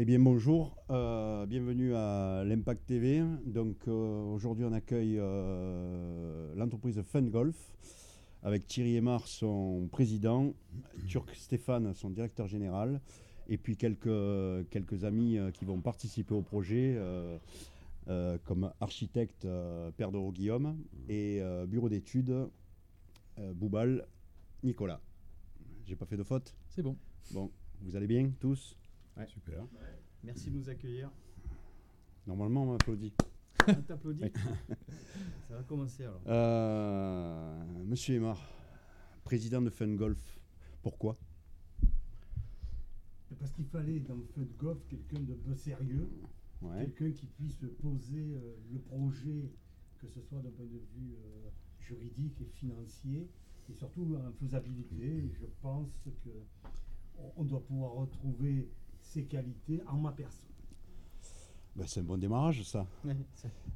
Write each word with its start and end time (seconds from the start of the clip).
Eh 0.00 0.04
bien 0.04 0.20
bonjour, 0.20 0.76
euh, 0.90 1.44
bienvenue 1.44 1.92
à 1.92 2.44
l'Impact 2.44 2.86
TV. 2.86 3.20
Donc 3.44 3.88
euh, 3.88 4.22
aujourd'hui 4.26 4.64
on 4.64 4.72
accueille 4.72 5.16
euh, 5.18 6.54
l'entreprise 6.54 7.02
Fun 7.02 7.22
Golf 7.22 7.56
avec 8.44 8.68
Thierry 8.68 8.94
Aymar, 8.94 9.26
son 9.26 9.88
président, 9.90 10.54
Turc 11.08 11.34
Stéphane, 11.34 11.94
son 11.94 12.10
directeur 12.10 12.46
général, 12.46 13.00
et 13.48 13.58
puis 13.58 13.76
quelques, 13.76 14.68
quelques 14.70 15.02
amis 15.02 15.36
qui 15.52 15.64
vont 15.64 15.80
participer 15.80 16.32
au 16.32 16.42
projet, 16.42 16.96
comme 18.44 18.70
architecte 18.80 19.48
Père 19.96 20.12
de 20.12 20.30
Guillaume 20.30 20.76
et 21.08 21.42
bureau 21.66 21.88
d'études 21.88 22.46
Boubal 23.36 24.06
Nicolas. 24.62 25.00
J'ai 25.86 25.96
pas 25.96 26.06
fait 26.06 26.16
de 26.16 26.22
faute? 26.22 26.54
C'est 26.68 26.82
bon. 26.82 26.96
Bon, 27.32 27.50
vous 27.82 27.96
allez 27.96 28.06
bien 28.06 28.30
tous? 28.38 28.77
Super. 29.26 29.66
Merci 30.22 30.50
de 30.50 30.56
nous 30.56 30.68
accueillir. 30.68 31.10
Normalement, 32.26 32.64
on 32.64 32.72
m'applaudit. 32.72 33.12
On 33.68 33.82
t'applaudit 33.82 34.22
Ça 35.48 35.56
va 35.56 35.62
commencer 35.64 36.04
alors. 36.04 36.22
Euh, 36.26 37.84
Monsieur 37.84 38.16
Aymar, 38.16 38.40
président 39.24 39.60
de 39.60 39.70
Fun 39.70 39.94
Golf, 39.94 40.38
pourquoi? 40.82 41.16
Parce 43.38 43.52
qu'il 43.52 43.66
fallait 43.66 44.00
dans 44.00 44.20
Fun 44.34 44.46
Golf 44.58 44.78
quelqu'un 44.88 45.20
de 45.20 45.34
peu 45.34 45.54
sérieux, 45.54 46.08
quelqu'un 46.78 47.10
qui 47.10 47.26
puisse 47.26 47.64
poser 47.80 48.34
euh, 48.34 48.56
le 48.72 48.78
projet, 48.78 49.50
que 49.98 50.08
ce 50.08 50.20
soit 50.22 50.40
d'un 50.40 50.50
point 50.50 50.66
de 50.66 50.80
vue 50.94 51.14
euh, 51.14 51.50
juridique 51.80 52.40
et 52.40 52.46
financier, 52.46 53.28
et 53.68 53.74
surtout 53.74 54.16
en 54.16 54.32
faisabilité. 54.32 55.28
Je 55.32 55.46
pense 55.60 55.90
que 56.24 56.30
on 57.36 57.44
doit 57.44 57.64
pouvoir 57.64 57.92
retrouver 57.92 58.68
ces 59.08 59.24
qualités 59.24 59.80
en 59.86 59.96
ma 59.96 60.12
personne. 60.12 60.44
Ben, 61.74 61.86
c'est 61.86 62.00
un 62.00 62.04
bon 62.04 62.18
démarrage, 62.18 62.62
ça. 62.64 62.86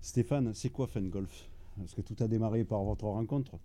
Stéphane, 0.01 0.53
c'est 0.55 0.71
quoi 0.71 0.87
Fun 0.87 1.03
Golf 1.03 1.49
Est-ce 1.83 1.95
que 1.95 2.03
tout 2.03 2.17
a 2.23 2.29
démarré 2.29 2.65
par 2.65 2.83
votre 2.85 3.05
rencontre? 3.07 3.59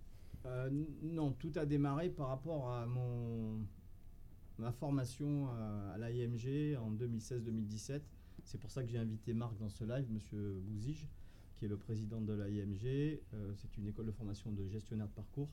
Euh, 0.46 0.70
Non, 1.02 1.32
tout 1.32 1.52
a 1.56 1.66
démarré 1.66 2.08
par 2.08 2.28
rapport 2.28 2.72
à 2.72 2.86
mon, 2.86 3.60
ma 4.58 4.72
formation 4.72 5.48
à, 5.50 5.98
l'AIMG 5.98 6.76
en 6.78 6.92
2016-2017. 6.92 8.00
C'est 8.44 8.58
pour 8.58 8.70
ça 8.70 8.82
que 8.82 8.88
j'ai 8.88 8.98
invité 8.98 9.34
Marc 9.34 9.56
dans 9.58 9.68
ce 9.68 9.84
live, 9.84 10.06
Monsieur 10.10 10.62
Bouzige, 10.64 11.06
qui 11.56 11.66
est 11.66 11.68
le 11.68 11.76
président 11.76 12.22
de 12.22 12.32
l'AIMG. 12.32 13.20
Euh, 13.34 13.52
c'est 13.56 13.76
une 13.76 13.88
école 13.88 14.06
de 14.06 14.12
formation 14.12 14.52
de 14.52 14.66
gestionnaire 14.68 15.08
de 15.08 15.12
parcours. 15.12 15.50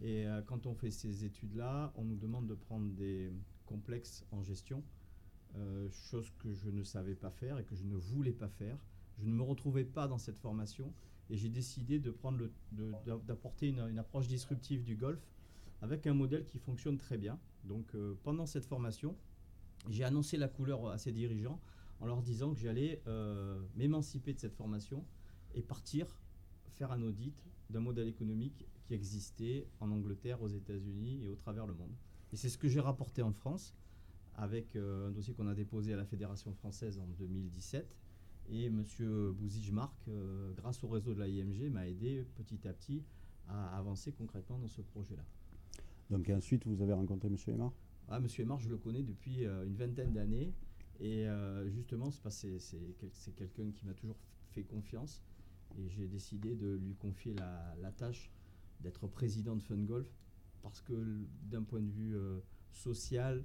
Et 0.00 0.26
euh, 0.26 0.40
quand 0.42 0.66
on 0.66 0.74
fait 0.74 0.90
ces 0.90 1.24
études-là, 1.24 1.92
on 1.96 2.04
nous 2.04 2.16
demande 2.16 2.46
de 2.46 2.54
prendre 2.54 2.90
des 2.92 3.30
complexes 3.66 4.24
en 4.30 4.42
gestion 4.42 4.82
euh, 5.56 5.88
chose 5.90 6.32
que 6.38 6.52
je 6.52 6.70
ne 6.70 6.82
savais 6.82 7.14
pas 7.14 7.30
faire 7.30 7.58
et 7.58 7.64
que 7.64 7.74
je 7.74 7.84
ne 7.84 7.96
voulais 7.96 8.32
pas 8.32 8.48
faire. 8.48 8.78
Je 9.18 9.26
ne 9.26 9.32
me 9.32 9.42
retrouvais 9.42 9.84
pas 9.84 10.08
dans 10.08 10.18
cette 10.18 10.38
formation 10.38 10.92
et 11.30 11.36
j'ai 11.36 11.48
décidé 11.48 11.98
de 11.98 12.10
prendre 12.10 12.48
d'apporter 13.26 13.68
une, 13.68 13.98
approche 13.98 14.28
disruptive 14.28 14.84
du 14.84 14.96
golf 14.96 15.20
avec 15.80 16.06
un 16.06 16.14
modèle 16.14 16.46
qui 16.46 16.58
fonctionne 16.58 16.96
très 16.96 17.18
bien. 17.18 17.38
Donc 17.64 17.94
euh, 17.94 18.14
pendant 18.22 18.46
cette 18.46 18.64
formation, 18.64 19.16
j'ai 19.90 20.04
annoncé 20.04 20.36
la 20.36 20.48
couleur 20.48 20.88
à 20.88 20.98
ces 20.98 21.12
dirigeants 21.12 21.60
en 22.00 22.06
leur 22.06 22.22
disant 22.22 22.54
que 22.54 22.60
j'allais 22.60 23.02
euh, 23.06 23.60
m'émanciper 23.76 24.32
de 24.32 24.40
cette 24.40 24.54
formation 24.54 25.04
et 25.54 25.62
partir 25.62 26.06
faire 26.72 26.92
un 26.92 27.02
audit 27.02 27.34
d'un 27.70 27.80
modèle 27.80 28.08
économique 28.08 28.66
qui 28.84 28.94
existait 28.94 29.68
en 29.80 29.90
Angleterre, 29.90 30.42
aux 30.42 30.48
États-Unis 30.48 31.24
et 31.24 31.28
au 31.28 31.36
travers 31.36 31.66
le 31.66 31.74
monde. 31.74 31.94
Et 32.32 32.36
c'est 32.36 32.48
ce 32.48 32.58
que 32.58 32.68
j'ai 32.68 32.80
rapporté 32.80 33.22
en 33.22 33.32
France 33.32 33.74
avec 34.36 34.76
euh, 34.76 35.08
un 35.08 35.10
dossier 35.10 35.34
qu'on 35.34 35.46
a 35.46 35.54
déposé 35.54 35.92
à 35.92 35.96
la 35.96 36.04
Fédération 36.04 36.52
française 36.54 36.98
en 36.98 37.06
2017. 37.18 37.96
Et 38.50 38.66
M. 38.66 38.82
Bouzige 39.34 39.70
Marc, 39.70 39.94
euh, 40.08 40.52
grâce 40.54 40.82
au 40.82 40.88
réseau 40.88 41.14
de 41.14 41.20
la 41.20 41.28
IMG, 41.28 41.70
m'a 41.70 41.88
aidé 41.88 42.26
petit 42.34 42.66
à 42.66 42.72
petit 42.72 43.02
à 43.48 43.76
avancer 43.78 44.12
concrètement 44.12 44.58
dans 44.58 44.68
ce 44.68 44.82
projet-là. 44.82 45.24
Donc 46.10 46.28
ensuite, 46.28 46.66
vous 46.66 46.82
avez 46.82 46.92
rencontré 46.92 47.28
M. 47.28 47.36
Aymar? 47.46 47.72
Ah, 48.08 48.18
M. 48.18 48.26
Aymar, 48.38 48.58
je 48.60 48.68
le 48.68 48.76
connais 48.78 49.02
depuis 49.02 49.46
euh, 49.46 49.64
une 49.64 49.76
vingtaine 49.76 50.12
d'années. 50.12 50.52
Et 51.00 51.26
justement, 51.66 52.12
c'est 52.12 53.34
quelqu'un 53.34 53.72
qui 53.72 53.84
m'a 53.86 53.92
toujours 53.92 54.16
fait 54.50 54.62
confiance. 54.62 55.20
Et 55.76 55.88
j'ai 55.88 56.06
décidé 56.06 56.54
de 56.54 56.76
lui 56.76 56.94
confier 56.94 57.34
la, 57.34 57.74
la 57.80 57.90
tâche 57.90 58.30
d'être 58.78 59.08
président 59.08 59.56
de 59.56 59.62
Fun 59.64 59.78
Golf 59.78 60.06
parce 60.62 60.80
que 60.80 60.94
d'un 61.50 61.64
point 61.64 61.80
de 61.80 61.90
vue 61.90 62.14
social, 62.70 63.42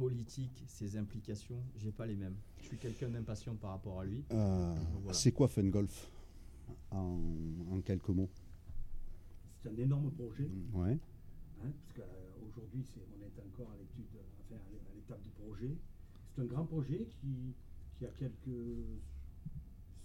politique, 0.00 0.64
ses 0.66 0.96
implications, 0.96 1.62
j'ai 1.76 1.92
pas 1.92 2.06
les 2.06 2.16
mêmes. 2.16 2.36
Je 2.62 2.68
suis 2.68 2.78
quelqu'un 2.78 3.10
d'impatient 3.10 3.54
par 3.54 3.72
rapport 3.72 4.00
à 4.00 4.06
lui. 4.06 4.24
Euh, 4.32 4.74
c'est 5.12 5.32
quoi 5.32 5.46
Fun 5.46 5.68
Golf 5.68 6.10
en, 6.90 7.82
quelques 7.84 8.08
mots? 8.08 8.30
C'est 9.62 9.68
un 9.68 9.76
énorme 9.76 10.10
projet. 10.12 10.48
Mm, 10.48 10.80
ouais. 10.80 10.98
Hein, 11.62 11.70
parce 11.82 11.92
qu'aujourd'hui, 11.92 12.82
on 12.96 13.22
est 13.22 13.46
encore 13.46 13.72
à 13.72 13.76
l'étude, 13.76 14.06
enfin, 14.40 14.56
à 14.90 14.94
l'étape 14.94 15.20
du 15.20 15.28
projet. 15.30 15.76
C'est 16.34 16.40
un 16.40 16.46
grand 16.46 16.64
projet 16.64 17.06
qui, 17.20 17.54
qui, 17.98 18.06
a 18.06 18.10
quelques 18.18 18.58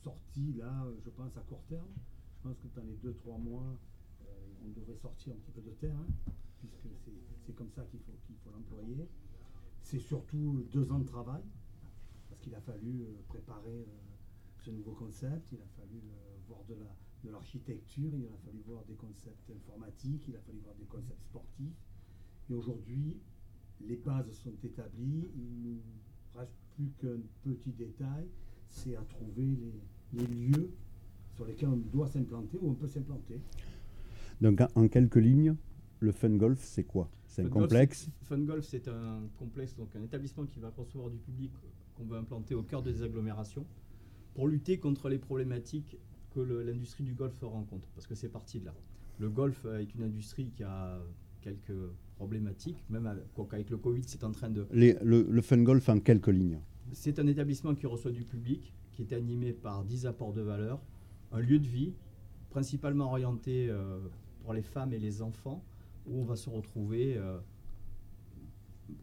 sorties 0.03 0.55
là, 0.57 0.87
je 1.05 1.09
pense 1.09 1.37
à 1.37 1.41
court 1.47 1.63
terme. 1.69 1.87
Je 2.35 2.49
pense 2.49 2.57
que 2.57 2.67
dans 2.75 2.85
les 2.85 2.97
2-3 2.97 3.41
mois, 3.41 3.79
euh, 4.23 4.25
on 4.65 4.77
devrait 4.77 4.97
sortir 5.01 5.35
un 5.35 5.37
petit 5.37 5.51
peu 5.51 5.61
de 5.61 5.73
terre, 5.75 5.95
hein, 5.95 6.31
puisque 6.59 6.93
c'est 7.45 7.55
comme 7.55 7.71
ça 7.71 7.85
qu'il 7.85 8.01
faut, 8.01 8.11
qu'il 8.27 8.35
faut 8.43 8.51
l'employer. 8.51 9.07
C'est 9.85 9.99
surtout 9.99 10.65
deux 10.71 10.91
ans 10.91 10.97
de 10.97 11.05
travail, 11.05 11.43
parce 12.27 12.41
qu'il 12.41 12.55
a 12.55 12.59
fallu 12.59 13.03
euh, 13.03 13.21
préparer 13.27 13.85
euh, 13.87 14.63
ce 14.63 14.71
nouveau 14.71 14.93
concept, 14.93 15.51
il 15.51 15.59
a 15.59 15.67
fallu 15.77 15.99
euh, 15.99 16.37
voir 16.47 16.61
de 17.23 17.29
l'architecture, 17.29 18.09
il 18.17 18.25
a 18.25 18.37
fallu 18.43 18.63
voir 18.65 18.83
des 18.85 18.95
concepts 18.95 19.51
informatiques, 19.51 20.23
il 20.27 20.35
a 20.35 20.39
fallu 20.39 20.57
voir 20.63 20.73
des 20.73 20.85
concepts 20.85 21.21
sportifs. 21.25 21.77
Et 22.49 22.53
aujourd'hui, 22.55 23.15
les 23.79 23.97
bases 23.97 24.31
sont 24.31 24.55
établies, 24.63 25.29
il 25.35 25.61
ne 25.61 25.77
reste 26.33 26.57
plus 26.75 26.89
qu'un 26.99 27.19
petit 27.43 27.71
détail, 27.71 28.25
c'est 28.67 28.95
à 28.95 29.03
trouver 29.03 29.55
les, 30.13 30.25
lieux 30.25 30.71
sur 31.35 31.45
lesquels 31.45 31.69
on 31.69 31.77
doit 31.77 32.07
s'implanter 32.07 32.57
ou 32.59 32.71
on 32.71 32.73
peut 32.73 32.87
s'implanter. 32.87 33.39
Donc 34.41 34.61
en 34.73 34.87
quelques 34.87 35.17
lignes, 35.17 35.55
le 36.05 36.11
fun 36.11 36.29
golf, 36.29 36.59
c'est 36.61 36.83
quoi? 36.83 37.09
C'est 37.27 37.43
un 37.43 37.49
complexe? 37.49 38.09
Fun 38.21 38.39
Golf, 38.39 38.65
c'est 38.65 38.87
un 38.87 39.27
complexe, 39.37 39.75
donc 39.75 39.93
un 39.95 40.03
établissement 40.03 40.45
qui 40.45 40.59
va 40.59 40.71
recevoir 40.75 41.09
du 41.09 41.17
public 41.17 41.51
qu'on 41.95 42.05
veut 42.05 42.17
implanter 42.17 42.55
au 42.55 42.63
cœur 42.63 42.81
des 42.81 43.03
agglomérations 43.03 43.65
pour 44.35 44.47
lutter 44.47 44.77
contre 44.77 45.09
les 45.09 45.17
problématiques 45.17 45.97
que 46.33 46.39
l'industrie 46.39 47.03
du 47.03 47.13
golf 47.13 47.37
rencontre, 47.41 47.89
parce 47.93 48.07
que 48.07 48.15
c'est 48.15 48.29
parti 48.29 48.59
de 48.59 48.65
là. 48.65 48.73
Le 49.19 49.29
golf 49.29 49.65
est 49.65 49.93
une 49.95 50.03
industrie 50.03 50.51
qui 50.55 50.63
a 50.63 50.99
quelques 51.41 51.77
problématiques, 52.15 52.83
même 52.89 53.05
avec, 53.05 53.69
le 53.69 53.77
Covid, 53.77 54.03
c'est 54.05 54.23
en 54.23 54.31
train 54.31 54.49
de... 54.49 54.65
le, 54.71 55.41
fun 55.41 55.61
golf 55.61 55.89
en 55.89 55.99
quelques 55.99 56.27
lignes. 56.27 56.59
C'est 56.91 57.19
un 57.19 57.27
établissement 57.27 57.75
qui 57.75 57.85
reçoit 57.85 58.11
du 58.11 58.23
public, 58.23 58.73
qui 58.93 59.01
est 59.01 59.13
animé 59.13 59.51
par 59.53 59.83
10 59.83 60.05
apports 60.05 60.33
de 60.33 60.41
valeur, 60.41 60.81
un 61.31 61.39
lieu 61.39 61.59
de 61.59 61.67
vie, 61.67 61.93
principalement 62.49 63.07
orienté 63.07 63.67
euh, 63.69 63.99
pour 64.41 64.53
les 64.53 64.61
femmes 64.61 64.93
et 64.93 64.99
les 64.99 65.21
enfants, 65.21 65.63
où 66.07 66.21
on 66.21 66.25
va 66.25 66.35
se 66.35 66.49
retrouver 66.49 67.17
euh, 67.17 67.37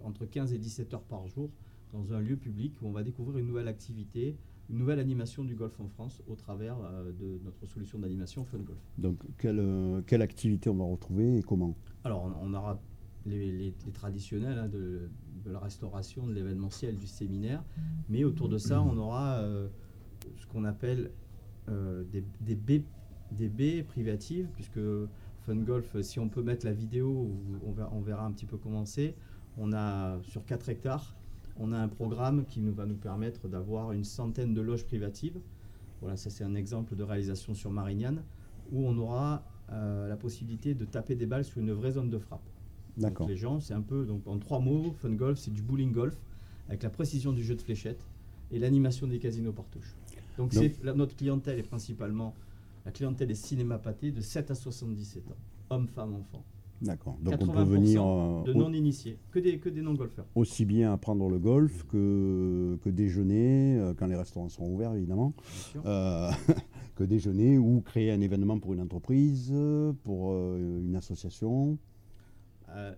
entre 0.03 0.27
15 0.27 0.53
et 0.53 0.59
17 0.59 0.95
heures 0.95 1.03
par 1.03 1.27
jour 1.27 1.51
dans 1.93 2.13
un 2.13 2.21
lieu 2.21 2.37
public 2.37 2.75
où 2.81 2.87
on 2.87 2.93
va 2.93 3.03
découvrir 3.03 3.39
une 3.39 3.47
nouvelle 3.47 3.69
activité, 3.69 4.37
une 4.71 4.79
nouvelle 4.79 4.99
animation 4.99 5.45
du 5.45 5.55
golf 5.55 5.79
en 5.81 5.89
France 5.89 6.23
au 6.27 6.35
travers 6.35 6.77
euh, 6.81 7.13
de 7.13 7.41
notre 7.45 7.67
solution 7.67 7.99
d'animation 7.99 8.45
Fun 8.45 8.59
Golf. 8.59 8.81
Donc, 8.99 9.19
quelle, 9.39 9.59
euh, 9.59 10.01
quelle, 10.07 10.23
activité 10.23 10.71
on 10.71 10.77
va 10.77 10.85
retrouver 10.85 11.39
et 11.39 11.43
comment? 11.43 11.77
Alors, 12.05 12.35
on, 12.41 12.55
aura 12.55 12.81
les, 13.27 13.75
traditionnels 13.93 14.59
hein, 14.59 14.69
de, 14.69 15.11
la 15.45 15.59
restauration, 15.59 16.27
de 16.27 16.33
l'événementiel, 16.33 16.97
du 16.97 17.07
séminaire, 17.07 17.63
mais 18.09 18.25
autour 18.25 18.49
de 18.49 18.59
ça, 18.59 18.81
on 18.81 18.97
aura 18.97 19.45
ce 20.37 20.47
qu'on 20.47 20.65
appelle 20.65 21.10
des, 21.69 22.25
des, 22.41 22.55
baies, 22.55 22.84
des 23.33 23.48
baies 23.48 23.83
privatives, 23.83 24.48
puisque 24.55 24.78
Fun 25.47 25.56
Golf, 25.56 26.00
si 26.03 26.18
on 26.21 26.28
peut 26.28 26.42
mettre 26.42 26.66
la 26.66 26.72
vidéo, 26.72 27.30
on 27.66 27.72
verra, 27.72 27.91
on 27.92 28.00
verra 28.00 28.24
un 28.24 28.33
petit 28.33 28.47
peu 28.47 28.56
comment 28.56 28.84
c'est. 28.84 29.15
On 29.59 29.72
a 29.72 30.18
sur 30.22 30.44
4 30.44 30.68
hectares, 30.68 31.15
on 31.59 31.72
a 31.72 31.78
un 31.78 31.89
programme 31.89 32.44
qui 32.47 32.60
nous 32.60 32.72
va 32.72 32.86
nous 32.86 32.97
permettre 32.97 33.48
d'avoir 33.48 33.92
une 33.92 34.04
centaine 34.04 34.54
de 34.54 34.60
loges 34.60 34.84
privatives. 34.84 35.39
Voilà, 36.00 36.16
ça 36.16 36.30
c'est 36.30 36.44
un 36.44 36.54
exemple 36.54 36.97
de 36.97 37.03
réalisation 37.03 37.54
sur 37.54 37.71
Marignane, 37.71 38.22
où 38.71 38.86
on 38.86 38.97
aura 38.98 39.44
euh, 39.71 40.09
la 40.09 40.16
possibilité 40.16 40.74
de 40.74 40.84
taper 40.84 41.15
des 41.15 41.27
balles 41.27 41.45
sur 41.45 41.60
une 41.60 41.72
vraie 41.72 41.92
zone 41.92 42.10
de 42.10 42.18
frappe. 42.18 42.48
D'accord. 42.97 43.28
Les 43.28 43.36
gens, 43.36 43.60
c'est 43.60 43.74
un 43.74 43.83
peu, 43.83 44.04
donc 44.04 44.27
en 44.27 44.38
trois 44.38 44.60
mots, 44.60 44.95
Fun 44.98 45.12
Golf, 45.12 45.38
c'est 45.38 45.53
du 45.53 45.62
bowling 45.62 45.92
golf, 45.92 46.16
avec 46.68 46.83
la 46.83 46.91
précision 46.91 47.33
du 47.33 47.42
jeu 47.42 47.54
de 47.54 47.62
fléchettes 47.62 48.06
et 48.50 48.59
l'animation 48.59 49.06
des 49.06 49.18
casinos 49.18 49.53
par 49.53 49.66
touche. 49.66 49.95
Donc, 50.38 50.54
notre 50.83 51.16
clientèle 51.16 51.59
est 51.59 51.62
principalement 51.65 52.34
la 52.84 52.93
clientèle 52.93 53.31
est 53.31 53.34
cinéma 53.34 53.79
pâté 53.79 54.11
de 54.11 54.21
7 54.21 54.51
à 54.51 54.55
77 54.55 55.31
ans, 55.31 55.37
hommes, 55.71 55.89
femmes, 55.89 56.15
enfants. 56.15 56.45
D'accord. 56.83 57.17
Donc 57.23 57.37
on 57.41 57.47
peut 57.47 57.63
venir 57.63 58.05
euh, 58.05 58.43
de 58.43 58.53
non-initiés, 58.53 59.17
que 59.31 59.39
des, 59.39 59.59
que 59.59 59.69
des 59.69 59.83
non-golfeurs. 59.83 60.27
Aussi 60.34 60.65
bien 60.65 60.93
apprendre 60.93 61.29
le 61.29 61.39
golf 61.39 61.84
que, 61.87 62.77
que 62.83 62.91
déjeuner, 62.91 63.79
euh, 63.79 63.95
quand 63.95 64.07
les 64.07 64.17
restaurants 64.17 64.49
sont 64.49 64.67
ouverts 64.67 64.95
évidemment, 64.95 65.33
euh, 65.87 66.31
que 66.97 67.05
déjeuner 67.05 67.57
ou 67.57 67.81
créer 67.83 68.11
un 68.11 68.21
événement 68.21 68.59
pour 68.59 68.75
une 68.75 68.81
entreprise, 68.81 69.55
pour 70.03 70.34
une 70.57 70.97
association. 70.97 71.79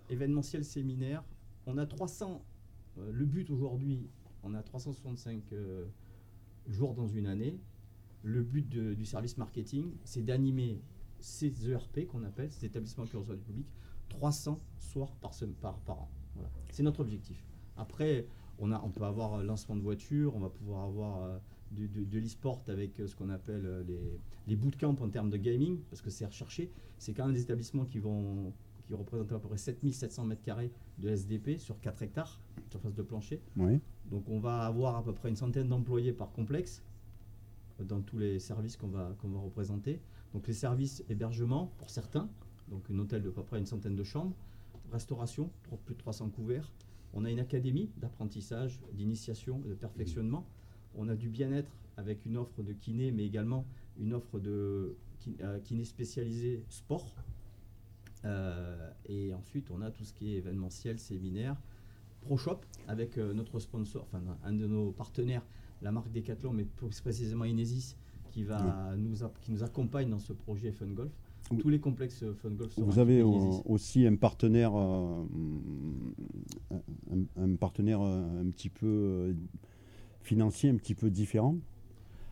événementiel 0.08 0.64
séminaire, 0.64 1.22
on 1.66 1.76
a 1.76 1.84
300, 1.84 2.42
le 2.96 3.24
but 3.26 3.50
aujourd'hui, 3.50 4.08
on 4.42 4.54
a 4.54 4.62
365 4.62 5.42
jours 6.68 6.94
dans 6.94 7.08
une 7.08 7.26
année. 7.26 7.60
Le 8.24 8.42
but 8.42 8.66
du 8.68 9.04
service 9.04 9.36
marketing, 9.36 9.92
c'est 10.04 10.24
d'animer 10.24 10.80
ces 11.18 11.70
ERP 11.70 12.06
qu'on 12.06 12.24
appelle, 12.24 12.50
ces 12.50 12.64
établissements 12.64 13.04
qui 13.04 13.16
reçoivent 13.16 13.36
du 13.36 13.44
public, 13.44 13.66
300 14.08 14.60
soirs 14.78 15.12
par, 15.20 15.32
par, 15.60 15.78
par 15.80 15.98
an. 16.00 16.10
C'est 16.72 16.82
notre 16.82 17.00
objectif. 17.00 17.44
Après, 17.76 18.26
on, 18.58 18.72
a, 18.72 18.82
on 18.82 18.90
peut 18.90 19.04
avoir 19.04 19.42
lancement 19.42 19.76
de 19.76 19.82
voitures, 19.82 20.34
on 20.34 20.40
va 20.40 20.48
pouvoir 20.48 20.84
avoir 20.84 21.22
euh, 21.22 21.38
de, 21.72 21.86
de, 21.86 22.18
l'e-sport 22.18 22.62
avec 22.68 22.98
euh, 22.98 23.06
ce 23.06 23.14
qu'on 23.14 23.28
appelle 23.28 23.66
euh, 23.66 23.82
les, 23.86 24.18
les 24.46 24.56
bootcamps 24.56 24.96
en 25.00 25.08
termes 25.08 25.30
de 25.30 25.36
gaming, 25.36 25.80
parce 25.90 26.00
que 26.02 26.10
c'est 26.10 26.26
recherché. 26.26 26.70
C'est 26.98 27.12
quand 27.12 27.26
même 27.26 27.34
des 27.34 27.42
établissements 27.42 27.84
qui 27.84 27.98
vont 27.98 28.52
qui 28.86 28.92
représentent 28.94 29.32
à 29.32 29.38
peu 29.38 29.48
près 29.48 29.56
7700 29.56 30.28
m2 30.28 30.70
de 30.98 31.08
SDP 31.08 31.58
sur 31.58 31.80
4 31.80 32.02
hectares, 32.02 32.40
surface 32.70 32.94
de 32.94 33.02
plancher. 33.02 33.40
Donc 34.10 34.28
on 34.28 34.38
va 34.38 34.66
avoir 34.66 34.96
à 34.96 35.02
peu 35.02 35.14
près 35.14 35.30
une 35.30 35.36
centaine 35.36 35.68
d'employés 35.68 36.12
par 36.12 36.32
complexe 36.32 36.82
dans 37.80 38.00
tous 38.00 38.18
les 38.18 38.38
services 38.38 38.76
qu'on 38.76 38.88
va, 38.88 39.14
qu'on 39.20 39.28
va 39.28 39.40
représenter. 39.40 40.00
Donc 40.32 40.46
les 40.46 40.54
services 40.54 41.04
hébergement 41.08 41.72
pour 41.78 41.90
certains, 41.90 42.28
donc 42.68 42.88
un 42.90 42.98
hôtel 42.98 43.22
de 43.22 43.30
peu 43.30 43.42
près 43.42 43.58
une 43.58 43.66
centaine 43.66 43.96
de 43.96 44.04
chambres, 44.04 44.36
restauration, 44.92 45.50
plus 45.84 45.94
de 45.94 46.00
300 46.00 46.30
couverts. 46.30 46.72
On 47.12 47.24
a 47.24 47.30
une 47.30 47.38
académie 47.38 47.90
d'apprentissage, 47.96 48.80
d'initiation 48.92 49.60
de 49.60 49.74
perfectionnement. 49.74 50.46
On 50.96 51.08
a 51.08 51.14
du 51.14 51.28
bien-être 51.28 51.70
avec 51.96 52.26
une 52.26 52.36
offre 52.36 52.62
de 52.62 52.72
kiné, 52.72 53.12
mais 53.12 53.24
également 53.24 53.66
une 53.98 54.14
offre 54.14 54.40
de 54.40 54.96
euh, 55.40 55.60
kiné 55.60 55.84
spécialisé 55.84 56.64
sport. 56.68 57.14
Euh, 58.24 58.90
et 59.06 59.34
ensuite, 59.34 59.70
on 59.70 59.80
a 59.82 59.90
tout 59.90 60.04
ce 60.04 60.12
qui 60.12 60.34
est 60.34 60.38
événementiel, 60.38 60.98
séminaire, 60.98 61.56
ProShop 62.22 62.60
avec 62.88 63.18
euh, 63.18 63.32
notre 63.32 63.60
sponsor, 63.60 64.04
enfin 64.04 64.22
un 64.42 64.52
de 64.52 64.66
nos 64.66 64.92
partenaires, 64.92 65.44
la 65.84 65.92
marque 65.92 66.10
Decathlon, 66.10 66.52
mais 66.52 66.64
plus 66.64 67.00
précisément 67.00 67.44
Inesis, 67.44 67.96
qui, 68.32 68.42
va 68.42 68.96
nous, 68.96 69.14
qui 69.42 69.52
nous 69.52 69.62
accompagne 69.62 70.10
dans 70.10 70.18
ce 70.18 70.32
projet 70.32 70.72
Fun 70.72 70.88
Golf. 70.88 71.12
Tous 71.60 71.68
les 71.68 71.78
complexes 71.78 72.24
Fun 72.36 72.50
Golf 72.52 72.72
Vous 72.78 72.98
avez 72.98 73.22
aussi 73.22 74.06
un 74.06 74.16
partenaire, 74.16 74.72
euh, 74.74 75.24
un, 77.36 77.54
partenaire 77.56 78.00
euh, 78.00 78.40
un 78.40 78.50
petit 78.50 78.70
peu 78.70 78.86
euh, 78.86 79.34
financier, 80.22 80.70
un 80.70 80.76
petit 80.76 80.94
peu 80.94 81.10
différent 81.10 81.58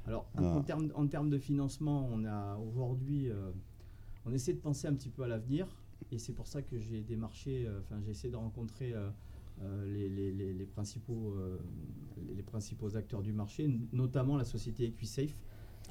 Alors, 0.07 0.27
en, 0.39 0.63
termes, 0.63 0.91
en 0.95 1.07
termes 1.07 1.29
de 1.29 1.39
financement, 1.39 2.09
on 2.11 2.25
a 2.25 2.57
aujourd'hui, 2.57 3.29
on 4.25 4.33
essaie 4.33 4.55
de 4.55 4.61
penser 4.61 4.89
un 4.89 4.95
petit 4.95 5.11
peu 5.11 5.25
à 5.25 5.29
l'avenir. 5.29 5.67
Et 6.11 6.19
c'est 6.19 6.33
pour 6.33 6.47
ça 6.47 6.63
que 6.63 6.79
j'ai 6.81 7.03
démarché, 7.03 7.69
enfin, 7.81 8.01
j'ai 8.03 8.11
essayé 8.11 8.31
de 8.31 8.37
rencontrer 8.37 8.95
les, 9.87 10.09
les, 10.09 10.53
les, 10.53 10.67
principaux, 10.67 11.37
les 12.35 12.43
principaux 12.43 12.97
acteurs 12.97 13.23
du 13.23 13.33
marché, 13.33 13.71
notamment 13.93 14.37
la 14.37 14.45
société 14.45 14.85
EquiSafe 14.85 15.37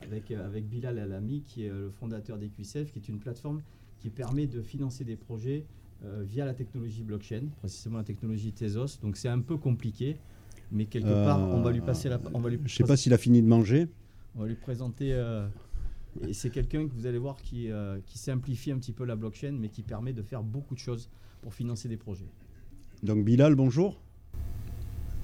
avec, 0.04 0.32
euh, 0.32 0.46
avec 0.46 0.68
Bilal 0.68 1.00
Alami, 1.00 1.42
qui 1.42 1.66
est 1.66 1.70
euh, 1.70 1.86
le 1.86 1.90
fondateur 1.90 2.38
d'EquiSafe, 2.38 2.92
qui 2.92 3.00
est 3.00 3.08
une 3.08 3.20
plateforme 3.20 3.62
qui 4.00 4.10
permet 4.10 4.48
de 4.48 4.62
financer 4.62 5.04
des 5.04 5.16
projets 5.16 5.66
euh, 6.04 6.24
via 6.26 6.46
la 6.46 6.54
technologie 6.54 7.04
blockchain, 7.04 7.44
précisément 7.60 7.98
la 7.98 8.04
technologie 8.04 8.52
Tezos. 8.52 9.00
Donc 9.02 9.18
c'est 9.18 9.30
un 9.30 9.42
peu 9.42 9.58
compliqué, 9.58 10.18
mais 10.72 10.86
quelque 10.86 11.08
part, 11.08 11.40
on 11.40 11.62
va 11.62 11.72
lui 11.72 11.82
passer 11.82 12.10
la. 12.10 12.20
On 12.34 12.40
va 12.40 12.50
lui 12.50 12.58
je 12.58 12.64
ne 12.64 12.68
sais 12.68 12.84
pas 12.84 12.98
s'il 12.98 13.14
a 13.14 13.18
fini 13.18 13.42
de 13.42 13.48
manger. 13.48 13.88
On 14.36 14.42
va 14.42 14.48
lui 14.48 14.56
présenter. 14.56 15.10
et 16.22 16.34
c'est 16.34 16.50
quelqu'un 16.50 16.88
que 16.88 16.94
vous 16.94 17.06
allez 17.06 17.18
voir 17.18 17.36
qui, 17.36 17.70
qui 18.06 18.18
simplifie 18.18 18.72
un 18.72 18.78
petit 18.78 18.94
peu 18.94 19.06
la 19.06 19.16
blockchain, 19.16 19.52
mais 19.52 19.70
qui 19.70 19.84
permet 19.84 20.14
de 20.14 20.24
faire 20.24 20.42
beaucoup 20.42 20.74
de 20.74 20.80
choses 20.80 21.10
pour 21.42 21.54
financer 21.54 21.88
des 21.90 21.98
projets. 21.98 22.30
Donc 23.04 23.24
Bilal, 23.24 23.56
bonjour. 23.56 24.00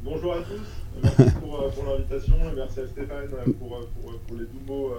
Bonjour 0.03 0.33
à 0.33 0.37
tous, 0.37 1.03
merci 1.03 1.35
pour, 1.39 1.61
euh, 1.61 1.69
pour 1.69 1.85
l'invitation 1.85 2.35
et 2.51 2.55
merci 2.55 2.79
à 2.79 2.87
Stéphane 2.87 3.29
euh, 3.33 3.51
pour, 3.53 3.75
euh, 3.75 3.87
pour, 3.93 4.17
pour 4.19 4.35
les 4.35 4.45
doux 4.45 4.61
mots 4.65 4.93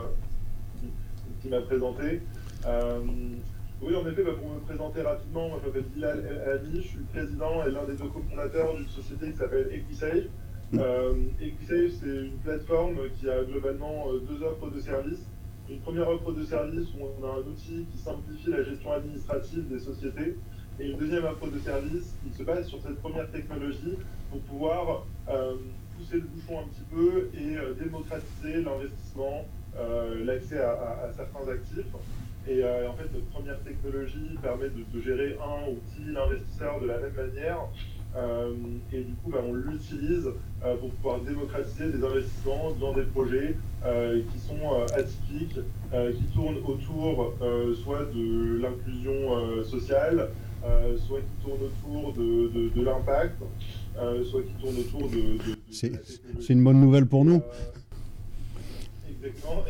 qu'il 1.41 1.51
m'a 1.51 1.61
présentés. 1.63 2.21
oui, 3.83 3.97
en 3.97 4.09
effet, 4.09 4.23
bah, 4.23 4.31
pour 4.41 4.55
me 4.55 4.61
présenter 4.61 5.03
rapidement, 5.03 5.49
moi 5.49 5.59
je 5.61 5.67
m'appelle 5.67 5.87
Bilal 5.93 6.25
El 6.47 6.71
je 6.77 6.81
suis 6.87 6.99
président 7.13 7.67
et 7.67 7.73
l'un 7.73 7.85
des 7.85 7.97
deux 7.97 8.09
cofondateurs 8.09 8.77
d'une 8.77 8.87
société 8.87 9.33
qui 9.33 9.39
s'appelle 9.39 9.69
Equisave. 9.73 10.27
Euh, 10.75 11.15
Equisave, 11.41 11.91
c'est 12.01 12.27
une 12.27 12.39
plateforme 12.45 12.99
qui 13.19 13.29
a 13.29 13.43
globalement 13.43 14.07
deux 14.29 14.41
offres 14.45 14.71
de 14.71 14.81
services. 14.81 15.27
Une 15.69 15.81
première 15.81 16.09
offre 16.09 16.33
de 16.33 16.45
service 16.45 16.87
où 16.95 17.07
on 17.21 17.27
a 17.27 17.33
un 17.41 17.51
outil 17.51 17.87
qui 17.91 17.99
simplifie 17.99 18.51
la 18.51 18.63
gestion 18.63 18.93
administrative 18.93 19.69
des 19.69 19.81
sociétés 19.81 20.37
et 20.81 20.91
une 20.91 20.97
deuxième 20.97 21.25
offre 21.25 21.49
de 21.49 21.59
service 21.59 22.15
qui 22.23 22.37
se 22.37 22.43
base 22.43 22.69
sur 22.69 22.81
cette 22.81 23.01
première 23.01 23.31
technologie 23.31 23.97
pour 24.31 24.41
pouvoir 24.43 25.07
euh, 25.29 25.55
pousser 25.97 26.17
le 26.17 26.23
bouchon 26.23 26.61
un 26.61 26.69
petit 26.69 26.85
peu 26.91 27.31
et 27.35 27.57
euh, 27.57 27.75
démocratiser 27.75 28.63
l'investissement, 28.63 29.45
euh, 29.77 30.25
l'accès 30.25 30.59
à, 30.59 31.11
certains 31.17 31.51
actifs. 31.51 31.93
Et 32.47 32.65
en 32.65 32.95
fait, 32.95 33.13
notre 33.13 33.27
première 33.27 33.61
technologie 33.63 34.39
permet 34.41 34.71
de, 34.71 35.01
gérer 35.03 35.37
un 35.37 35.71
ou 35.71 35.77
dix 35.95 36.17
investisseurs 36.17 36.81
de 36.81 36.87
la 36.87 36.99
même 36.99 37.13
manière. 37.13 37.59
et 38.91 39.01
du 39.03 39.13
coup, 39.17 39.31
bah, 39.31 39.41
on 39.47 39.53
l'utilise 39.53 40.27
pour 40.81 40.91
pouvoir 40.93 41.21
démocratiser 41.21 41.91
des 41.91 42.03
investissements 42.03 42.71
dans 42.81 42.95
des 42.95 43.03
projets 43.03 43.55
qui 44.33 44.39
sont 44.39 44.83
atypiques, 44.97 45.61
qui 46.17 46.25
tournent 46.35 46.63
autour 46.65 47.35
soit 47.85 48.07
de 48.15 48.63
l'inclusion 48.63 49.63
sociale, 49.65 50.31
soit 50.99 51.21
qui 51.21 51.45
tournent 51.45 51.63
autour 51.63 52.13
de, 52.13 52.69
de 52.75 52.83
l'impact, 52.83 53.43
euh, 53.99 54.25
soit 54.25 54.43
qui 54.43 54.53
tourne 54.55 54.77
autour 54.79 55.09
de. 55.11 55.39
c'est 55.71 56.53
une 56.53 56.63
bonne 56.63 56.81
nouvelle 56.81 57.07
pour 57.07 57.25
nous. 57.25 57.43
Euh, 57.43 57.71
exactement. 59.11 59.65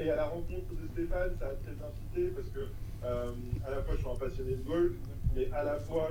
Et, 0.00 0.10
à, 0.10 0.16
la 0.16 0.24
rencontre 0.24 0.74
de 0.74 0.88
Stéphane, 0.92 1.30
ça 1.38 1.46
a 1.46 1.54
très 1.54 1.72
bien 1.72 2.30
parce 2.34 2.48
que 2.48 2.60
euh, 3.04 3.30
à 3.64 3.70
la 3.70 3.82
fois 3.82 3.94
je 3.94 4.00
suis 4.00 4.10
un 4.10 4.16
passionné 4.16 4.56
de 4.56 4.62
golf, 4.66 4.92
mais 5.36 5.48
à 5.52 5.62
la 5.62 5.78
fois 5.78 6.10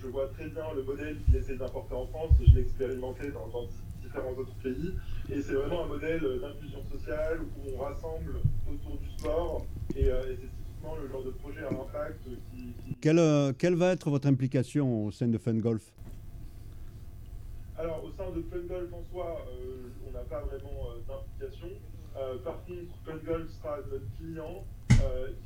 je, 0.00 0.06
vois 0.08 0.28
très 0.28 0.48
bien 0.48 0.64
le 0.74 0.82
modèle 0.82 1.18
qu'il 1.24 1.36
essaie 1.36 1.56
d'importer 1.56 1.94
en 1.94 2.06
France. 2.06 2.30
Je 2.40 2.54
l'ai 2.54 2.62
expérimenté 2.62 3.30
dans, 3.30 3.68
différents 4.02 4.32
autres 4.38 4.54
pays. 4.62 4.94
Et 5.30 5.42
c'est 5.42 5.52
vraiment 5.52 5.84
un 5.84 5.88
modèle 5.88 6.20
d'inclusion 6.40 6.82
sociale 6.90 7.40
où 7.42 7.76
on 7.76 7.82
rassemble 7.82 8.36
autour 8.66 8.96
du 8.98 9.10
sport. 9.18 9.66
Et, 9.94 10.04
c'est 10.04 10.55
typiquement 10.86 10.96
le 10.96 11.08
genre 11.08 11.24
de 11.24 11.30
projet 11.30 11.64
à 11.64 11.68
impact 11.68 12.24
qui. 12.52 12.74
Quelle, 13.00 13.54
quelle 13.58 13.74
va 13.74 13.92
être 13.92 14.10
votre 14.10 14.28
implication 14.28 15.06
au 15.06 15.10
sein 15.10 15.28
de 15.28 15.38
Fun 15.38 15.54
Golf? 15.54 15.92
Alors, 17.78 18.02
au 18.04 18.10
sein 18.10 18.30
de 18.30 18.42
FunGolf 18.42 18.90
en 18.90 19.02
soi, 19.12 19.44
euh, 19.48 19.88
on 20.08 20.12
n'a 20.12 20.24
pas 20.24 20.40
vraiment 20.40 20.88
euh, 20.88 21.00
d'implication. 21.06 21.68
Euh, 22.16 22.38
par 22.38 22.64
contre, 22.64 22.96
FunGolf 23.04 23.50
sera 23.50 23.76
notre 23.90 24.16
client 24.16 24.64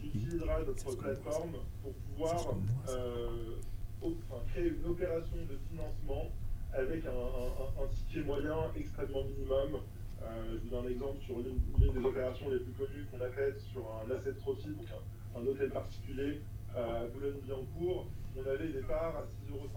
qui 0.00 0.06
utilisera 0.16 0.60
notre 0.60 0.96
plateforme 0.96 1.56
pour 1.82 1.92
pouvoir 1.92 2.54
créer 4.52 4.68
une 4.68 4.86
opération 4.88 5.36
de 5.36 5.58
financement 5.68 6.30
avec 6.72 7.04
un, 7.04 7.86
ticket 7.92 8.24
moyen 8.24 8.70
extrêmement 8.76 9.24
minimum. 9.24 9.80
je 10.22 10.58
vous 10.62 10.68
donne 10.70 10.86
un 10.86 10.88
exemple 10.88 11.20
sur 11.26 11.38
l'une 11.38 11.92
des 11.92 12.06
opérations 12.06 12.48
les 12.48 12.60
plus 12.60 12.72
connues 12.74 13.06
qu'on 13.10 13.20
a 13.20 13.28
faites 13.30 13.60
sur 13.72 13.82
un 13.82 14.10
asset 14.14 14.34
trophy, 14.34 14.68
donc 14.68 14.86
un, 14.86 15.19
hôtel 15.34 15.70
particulier 15.70 16.40
à 16.74 17.06
Boulogne-Billancourt. 17.12 18.06
On 18.36 18.48
avait 18.48 18.68
des 18.68 18.82
parts 18.82 19.16
à 19.16 19.22
6,50 19.22 19.52
euros 19.52 19.68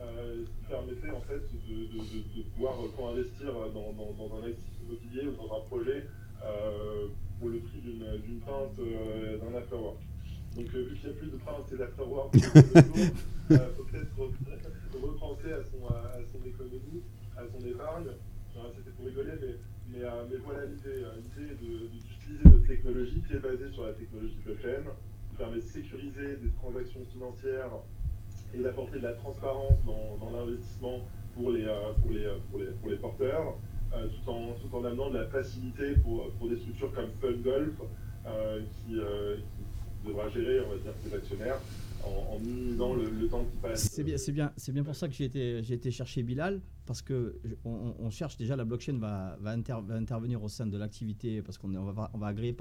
euh, 0.00 0.44
qui 0.44 0.64
permettait 0.68 1.10
en 1.10 1.20
fait 1.22 1.40
de, 1.40 2.42
pouvoir 2.54 2.76
co-investir 2.96 3.52
dans, 3.72 4.36
un 4.36 4.46
actif 4.46 4.72
immobilier 4.82 5.28
ou 5.28 5.36
dans 5.36 5.56
un 5.56 5.60
projet 5.66 6.06
euh, 6.44 7.08
pour 7.38 7.48
le 7.48 7.58
prix 7.60 7.80
d'une 7.80 8.40
pinte 8.40 8.78
euh, 8.78 9.38
d'un 9.38 9.56
afterwork. 9.56 9.96
Donc 10.54 10.68
vu 10.68 10.96
qu'il 10.96 11.10
n'y 11.10 11.16
a 11.16 11.18
plus 11.18 11.30
de 11.30 11.36
pinte 11.36 11.72
et 11.72 11.76
d'afterwork, 11.76 12.34
il 12.34 12.40
faut 12.44 13.84
peut-être 13.84 14.70
repenser 15.02 15.52
à 15.52 15.64
son, 15.64 15.86
à 15.88 16.18
son 16.30 16.46
économie, 16.46 17.02
à 17.36 17.42
son 17.46 17.66
épargne. 17.66 18.08
C'était 18.76 18.90
pour 18.96 19.06
rigoler, 19.06 19.32
mais, 19.40 19.98
mais, 19.98 20.36
voilà 20.44 20.64
l'idée. 20.64 21.04
L'idée 21.36 21.54
d'utiliser 21.54 22.44
notre 22.44 22.66
technologie 22.66 23.22
qui 23.25 23.25
est 23.36 23.40
basée 23.40 23.70
sur 23.72 23.84
la 23.86 23.92
technologie 23.92 24.36
blockchain, 24.44 24.82
qui 25.30 25.36
permet 25.36 25.56
de 25.56 25.60
sécuriser 25.60 26.36
des 26.36 26.50
transactions 26.60 27.04
financières 27.12 27.70
et 28.54 28.62
d'apporter 28.62 28.98
de 28.98 29.04
la 29.04 29.12
transparence 29.12 29.74
dans, 29.84 30.30
l'investissement 30.30 31.00
pour 31.34 31.50
les, 31.50 31.64
euh, 31.64 31.92
pour, 32.00 32.10
les, 32.10 32.26
pour, 32.50 32.60
les, 32.60 32.66
pour 32.66 32.90
les 32.90 32.96
porteurs, 32.96 33.58
euh, 33.94 34.06
tout, 34.08 34.30
en, 34.30 34.52
tout 34.54 34.74
en 34.74 34.84
amenant 34.84 35.10
de 35.10 35.18
la 35.18 35.26
facilité 35.26 35.94
pour, 36.02 36.30
pour 36.32 36.48
des 36.48 36.56
structures 36.56 36.92
comme 36.92 37.10
Fun 37.20 37.36
Golf, 37.42 37.74
euh, 38.26 38.60
qui, 38.86 38.96
devra 40.06 40.28
gérer, 40.28 40.60
on 40.60 40.70
va 40.70 40.76
dire, 40.76 40.92
ses 41.04 41.14
actionnaires 41.14 41.58
en, 42.04 42.38
minimisant 42.38 42.94
le, 42.94 43.28
temps 43.28 43.44
qui 43.44 43.56
passe. 43.56 43.88
C'est 43.90 44.04
bien, 44.04 44.16
bien, 44.32 44.52
bien 44.68 44.84
pour 44.84 44.94
ça 44.94 45.08
que 45.08 45.14
j'ai 45.14 45.24
été, 45.24 45.62
j'ai 45.64 45.74
été 45.74 45.90
chercher 45.90 46.22
Bilal 46.22 46.60
parce 46.86 47.02
que 47.02 47.38
on, 47.64 48.10
cherche 48.10 48.36
déjà 48.36 48.54
la 48.56 48.64
blockchain 48.64 48.98
va, 48.98 49.36
va, 49.40 49.50
intervenir 49.50 50.42
au 50.42 50.48
sein 50.48 50.66
de 50.66 50.78
l'activité 50.78 51.42
parce 51.42 51.58
qu'on 51.58 51.74
on 51.74 51.92
va, 51.92 52.10
on 52.14 52.18
va 52.18 52.28
agréger 52.28 52.56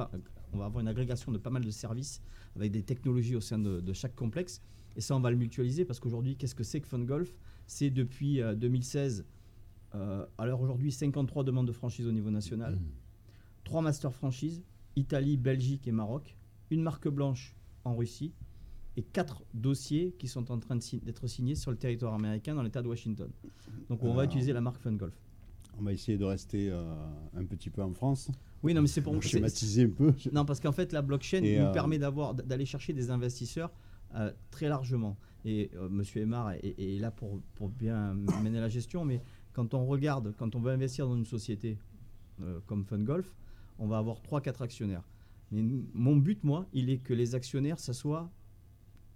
on 0.51 0.58
va 0.58 0.65
avoir 0.65 0.82
une 0.82 0.88
agrégation 0.88 1.32
de 1.32 1.38
pas 1.38 1.51
mal 1.51 1.63
de 1.63 1.70
services 1.70 2.22
avec 2.55 2.72
des 2.72 2.82
technologies 2.82 3.36
au 3.36 3.41
sein 3.41 3.60
de, 3.60 3.94
chaque 3.94 4.15
complexe. 4.15 4.62
Et 4.96 5.01
ça 5.01 5.15
on 5.15 5.20
va 5.20 5.29
le 5.29 5.38
mutualiser 5.38 5.86
parce 5.86 6.00
qu'aujourd'hui 6.00 6.36
qu'est-ce 6.36 6.55
que 6.55 6.63
c'est 6.63 6.82
que 6.82 6.88
FunGolf? 6.88 7.36
C'est 7.67 7.89
depuis 7.89 8.41
2016 8.41 9.25
euh, 9.94 9.98
euh, 9.98 10.25
alors 10.38 10.62
aujourd'hui 10.62 10.91
53 10.91 11.44
demandes 11.44 11.67
de 11.67 11.72
franchise 11.72 12.08
au 12.08 12.12
niveau 12.12 12.32
national, 12.32 12.79
3 13.63 13.82
mmh. 13.82 13.84
master 13.84 14.13
franchises, 14.13 14.63
Italie, 14.96 15.38
Belgique 15.38 15.88
et 15.88 15.91
Maroc, 15.91 16.36
une 16.72 16.82
marque 16.82 17.08
blanche 17.08 17.55
en 17.84 17.96
Russie 17.96 18.34
et 18.97 19.03
quatre 19.03 19.43
dossiers 19.53 20.15
qui 20.17 20.27
sont 20.27 20.51
en 20.51 20.59
train 20.59 20.77
d'être 20.77 21.27
signés 21.27 21.55
sur 21.55 21.71
le 21.71 21.77
territoire 21.77 22.13
américain 22.13 22.55
dans 22.55 22.63
l'État 22.63 22.81
de 22.81 22.87
Washington. 22.87 23.29
Donc 23.89 24.03
on 24.03 24.13
va 24.13 24.21
ah. 24.21 24.25
utiliser 24.25 24.53
la 24.53 24.61
marque 24.61 24.81
FunGolf. 24.81 25.13
On 25.77 25.83
va 25.83 25.93
essayer 25.93 26.17
de 26.17 26.23
rester 26.23 26.69
euh, 26.69 26.95
un 27.35 27.45
petit 27.45 27.69
peu 27.69 27.81
en 27.81 27.93
France. 27.93 28.31
Oui, 28.63 28.73
non, 28.73 28.81
mais 28.81 28.87
c'est 28.87 29.01
pour 29.01 29.21
schématiser 29.21 29.83
un 29.83 29.89
peu. 29.89 30.13
Non, 30.31 30.45
parce 30.45 30.59
qu'en 30.59 30.71
fait, 30.71 30.93
la 30.93 31.01
blockchain 31.01 31.41
nous 31.41 31.47
euh, 31.47 31.71
permet 31.73 31.99
d'avoir 31.99 32.33
d'aller 32.33 32.65
chercher 32.65 32.93
des 32.93 33.11
investisseurs 33.11 33.71
euh, 34.15 34.31
très 34.51 34.69
largement. 34.69 35.17
Et 35.43 35.69
Monsieur 35.91 36.21
Aymar 36.23 36.53
est, 36.53 36.99
là 36.99 37.11
pour, 37.11 37.39
pour 37.53 37.69
bien 37.69 38.15
mener 38.15 38.59
la 38.59 38.67
gestion, 38.67 39.05
mais 39.05 39.21
quand 39.53 39.75
on 39.75 39.85
regarde, 39.85 40.33
quand 40.39 40.55
on 40.55 40.59
veut 40.59 40.71
investir 40.71 41.07
dans 41.07 41.15
une 41.15 41.25
société 41.25 41.77
comme 42.65 42.83
FunGolf, 42.83 43.31
on 43.77 43.85
va 43.85 43.99
avoir 43.99 44.21
3-4 44.23 44.63
actionnaires. 44.63 45.03
Mais 45.51 45.63
mon 45.93 46.15
but, 46.15 46.43
moi, 46.43 46.65
il 46.73 46.89
est 46.89 46.97
que 46.97 47.13
les 47.13 47.35
actionnaires, 47.35 47.77
ça 47.77 47.93
soit 47.93 48.31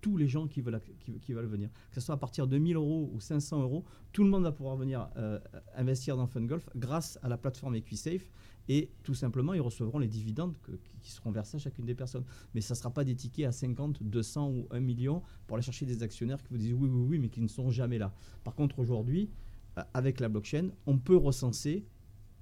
tous 0.02 0.18
les 0.18 0.28
gens 0.28 0.48
qui 0.48 0.62
veulent, 0.62 0.82
qui, 1.22 1.34
veulent 1.34 1.46
venir. 1.46 1.70
Que 1.90 1.96
ce 1.96 2.02
soit 2.02 2.16
à 2.16 2.18
partir 2.18 2.48
de 2.48 2.58
1000 2.58 2.76
euros 2.76 3.10
ou 3.14 3.20
500 3.20 3.62
euros, 3.62 3.86
tout 4.12 4.24
le 4.24 4.30
monde 4.30 4.44
va 4.44 4.52
pouvoir 4.52 4.76
venir 4.76 5.10
euh, 5.18 5.40
investir 5.76 6.18
dans 6.18 6.28
FunGolf 6.28 6.70
grâce 6.76 7.20
à 7.22 7.30
la 7.30 7.38
plateforme 7.38 7.76
EquiSafe 7.76 8.30
et 8.70 8.92
tout 9.02 9.16
simplement, 9.16 9.56
ils 9.56 9.62
recevront 9.62 9.98
les 9.98 10.08
dividendes 10.08 10.54
qui 11.02 11.12
seront 11.12 11.32
versés 11.32 11.58
à 11.58 11.60
chacune 11.60 11.86
des 11.86 11.96
personnes. 11.96 12.24
Mais 12.54 12.62
ça 12.62 12.76
ne 12.76 12.78
sera 12.78 12.92
pas 12.92 13.04
des 13.04 13.16
tickets 13.16 13.48
à 13.48 13.52
50, 13.52 14.04
200 14.04 14.48
ou 14.48 14.68
1 14.70 14.80
million 14.80 15.24
pour 15.48 15.58
aller 15.58 15.64
chercher 15.64 15.88
des 15.88 16.04
actionnaires 16.04 16.42
qui 16.44 16.50
vous 16.52 16.60
disent 16.60 16.74
oui, 16.74 16.88
oui, 16.88 17.06
oui, 17.10 17.20
mais 17.20 17.30
qui 17.30 17.42
ne 17.42 17.48
sont 17.48 17.72
jamais 17.72 17.98
là. 17.98 18.14
Par 18.44 18.54
contre, 18.54 18.78
aujourd'hui, 18.78 19.32
euh, 19.80 19.82
avec 19.96 20.20
la 20.20 20.30
blockchain, 20.30 20.70
on 20.86 21.00
peut 21.00 21.18
recenser 21.18 21.88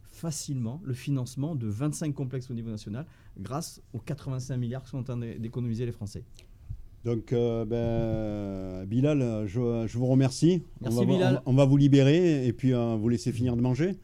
facilement 0.04 0.82
le 0.84 0.94
financement 0.94 1.56
de 1.56 1.68
25 1.68 2.14
complexes 2.14 2.52
au 2.52 2.54
niveau 2.54 2.72
national 2.72 3.06
grâce 3.38 3.82
aux 3.94 4.00
85 4.00 4.58
milliards 4.58 4.84
que 4.84 4.90
sont 4.90 4.98
en 4.98 5.04
train 5.04 5.18
d'économiser 5.18 5.86
les 5.86 5.92
Français. 5.94 6.26
Donc, 7.08 7.32
euh, 7.32 7.64
ben, 7.64 8.86
Bilal, 8.86 9.46
je, 9.46 9.98
vous 9.98 10.08
remercie. 10.08 10.62
Merci 10.82 10.98
on 10.98 11.00
va, 11.00 11.06
Bilal. 11.06 11.42
On, 11.46 11.54
va 11.54 11.64
vous 11.64 11.78
libérer 11.78 12.46
et 12.46 12.52
puis 12.52 12.74
euh, 12.74 12.98
vous 13.00 13.08
laisser 13.08 13.32
finir 13.32 13.56
de 13.56 13.62
manger. 13.62 13.96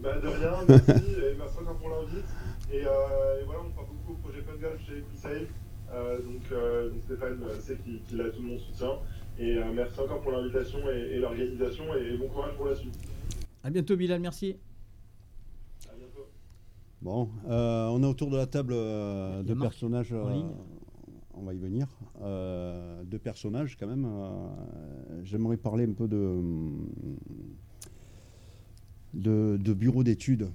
Ben, 0.00 0.20
de 0.20 0.28
rien, 0.28 0.52
merci. 0.68 0.92
et 0.92 1.34
merci 1.36 1.58
encore 1.60 1.76
pour 1.78 1.88
l'invite. 1.88 2.24
Et, 2.72 2.86
euh, 2.86 3.40
et, 3.40 3.44
voilà, 3.46 3.62
on 3.66 3.70
parle 3.72 3.88
beaucoup 3.88 4.12
au 4.12 4.28
projet 4.28 4.42
Fungal 4.42 4.78
chez 4.86 4.98
EquiSafe. 4.98 5.48
donc, 6.24 7.02
Stéphane 7.02 7.40
sait 7.58 7.76
qu'il 8.06 8.20
a 8.20 8.30
tout 8.30 8.42
mon 8.42 8.60
soutien. 8.60 8.92
Et 9.40 9.58
merci 9.74 9.98
encore 9.98 10.20
pour 10.20 10.30
l'invitation 10.30 10.78
et, 10.88 11.18
l'organisation. 11.18 11.82
Et, 11.96 12.16
bon 12.16 12.28
courage 12.28 12.54
pour 12.54 12.66
la 12.66 12.76
suite. 12.76 12.94
À 13.64 13.70
bientôt, 13.70 13.96
Bilal. 13.96 14.20
Merci. 14.20 14.54
Bon, 17.02 17.28
on 17.48 18.02
est 18.04 18.06
autour 18.06 18.30
de 18.30 18.36
la 18.36 18.46
table 18.46 18.74
de 18.74 19.54
personnages 19.60 20.14
on 21.40 21.44
va 21.44 21.54
y 21.54 21.58
venir. 21.58 21.86
Euh, 22.22 23.02
deux 23.04 23.18
personnages 23.18 23.76
quand 23.78 23.86
même. 23.86 24.06
Euh, 24.06 24.48
j'aimerais 25.24 25.56
parler 25.56 25.84
un 25.84 25.92
peu 25.92 26.08
de, 26.08 26.40
de, 29.14 29.74
bureau 29.74 30.04
d'études. 30.04 30.50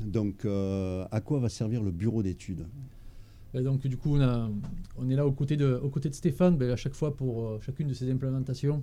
Donc, 0.00 0.44
euh, 0.44 1.06
à 1.10 1.20
quoi 1.20 1.38
va 1.38 1.48
servir 1.48 1.82
le 1.82 1.90
bureau 1.90 2.22
d'études? 2.22 2.66
Ben 3.54 3.62
donc 3.62 3.86
du 3.86 3.96
coup, 3.96 4.18
on, 4.18 5.08
est 5.08 5.14
là 5.14 5.26
aux 5.26 5.32
côtés 5.32 5.56
de, 5.56 5.80
de 5.80 6.12
Stéphane, 6.12 6.58
ben, 6.58 6.70
à 6.70 6.76
chaque 6.76 6.94
fois 6.94 7.16
pour 7.16 7.62
chacune 7.62 7.88
de 7.88 7.94
ces 7.94 8.10
implémentations, 8.10 8.82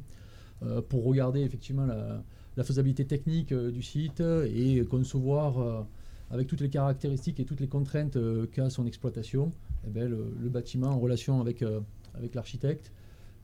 pour 0.89 1.03
regarder 1.03 1.41
effectivement 1.41 1.85
la, 1.85 2.63
faisabilité 2.63 3.05
technique 3.05 3.53
du 3.53 3.83
site 3.83 4.21
et 4.21 4.83
concevoir 4.89 5.85
avec 6.33 6.47
toutes 6.47 6.61
les 6.61 6.69
caractéristiques 6.69 7.39
et 7.39 7.45
toutes 7.45 7.59
les 7.59 7.67
contraintes 7.67 8.17
qu'a 8.51 8.69
son 8.71 8.87
exploitation, 8.87 9.53
eh 9.85 9.89
ben, 9.89 10.09
le, 10.09 10.49
bâtiment 10.49 10.87
en 10.87 10.99
relation 10.99 11.39
avec, 11.39 11.61
euh, 11.61 11.79
avec 12.15 12.35
l'architecte. 12.35 12.91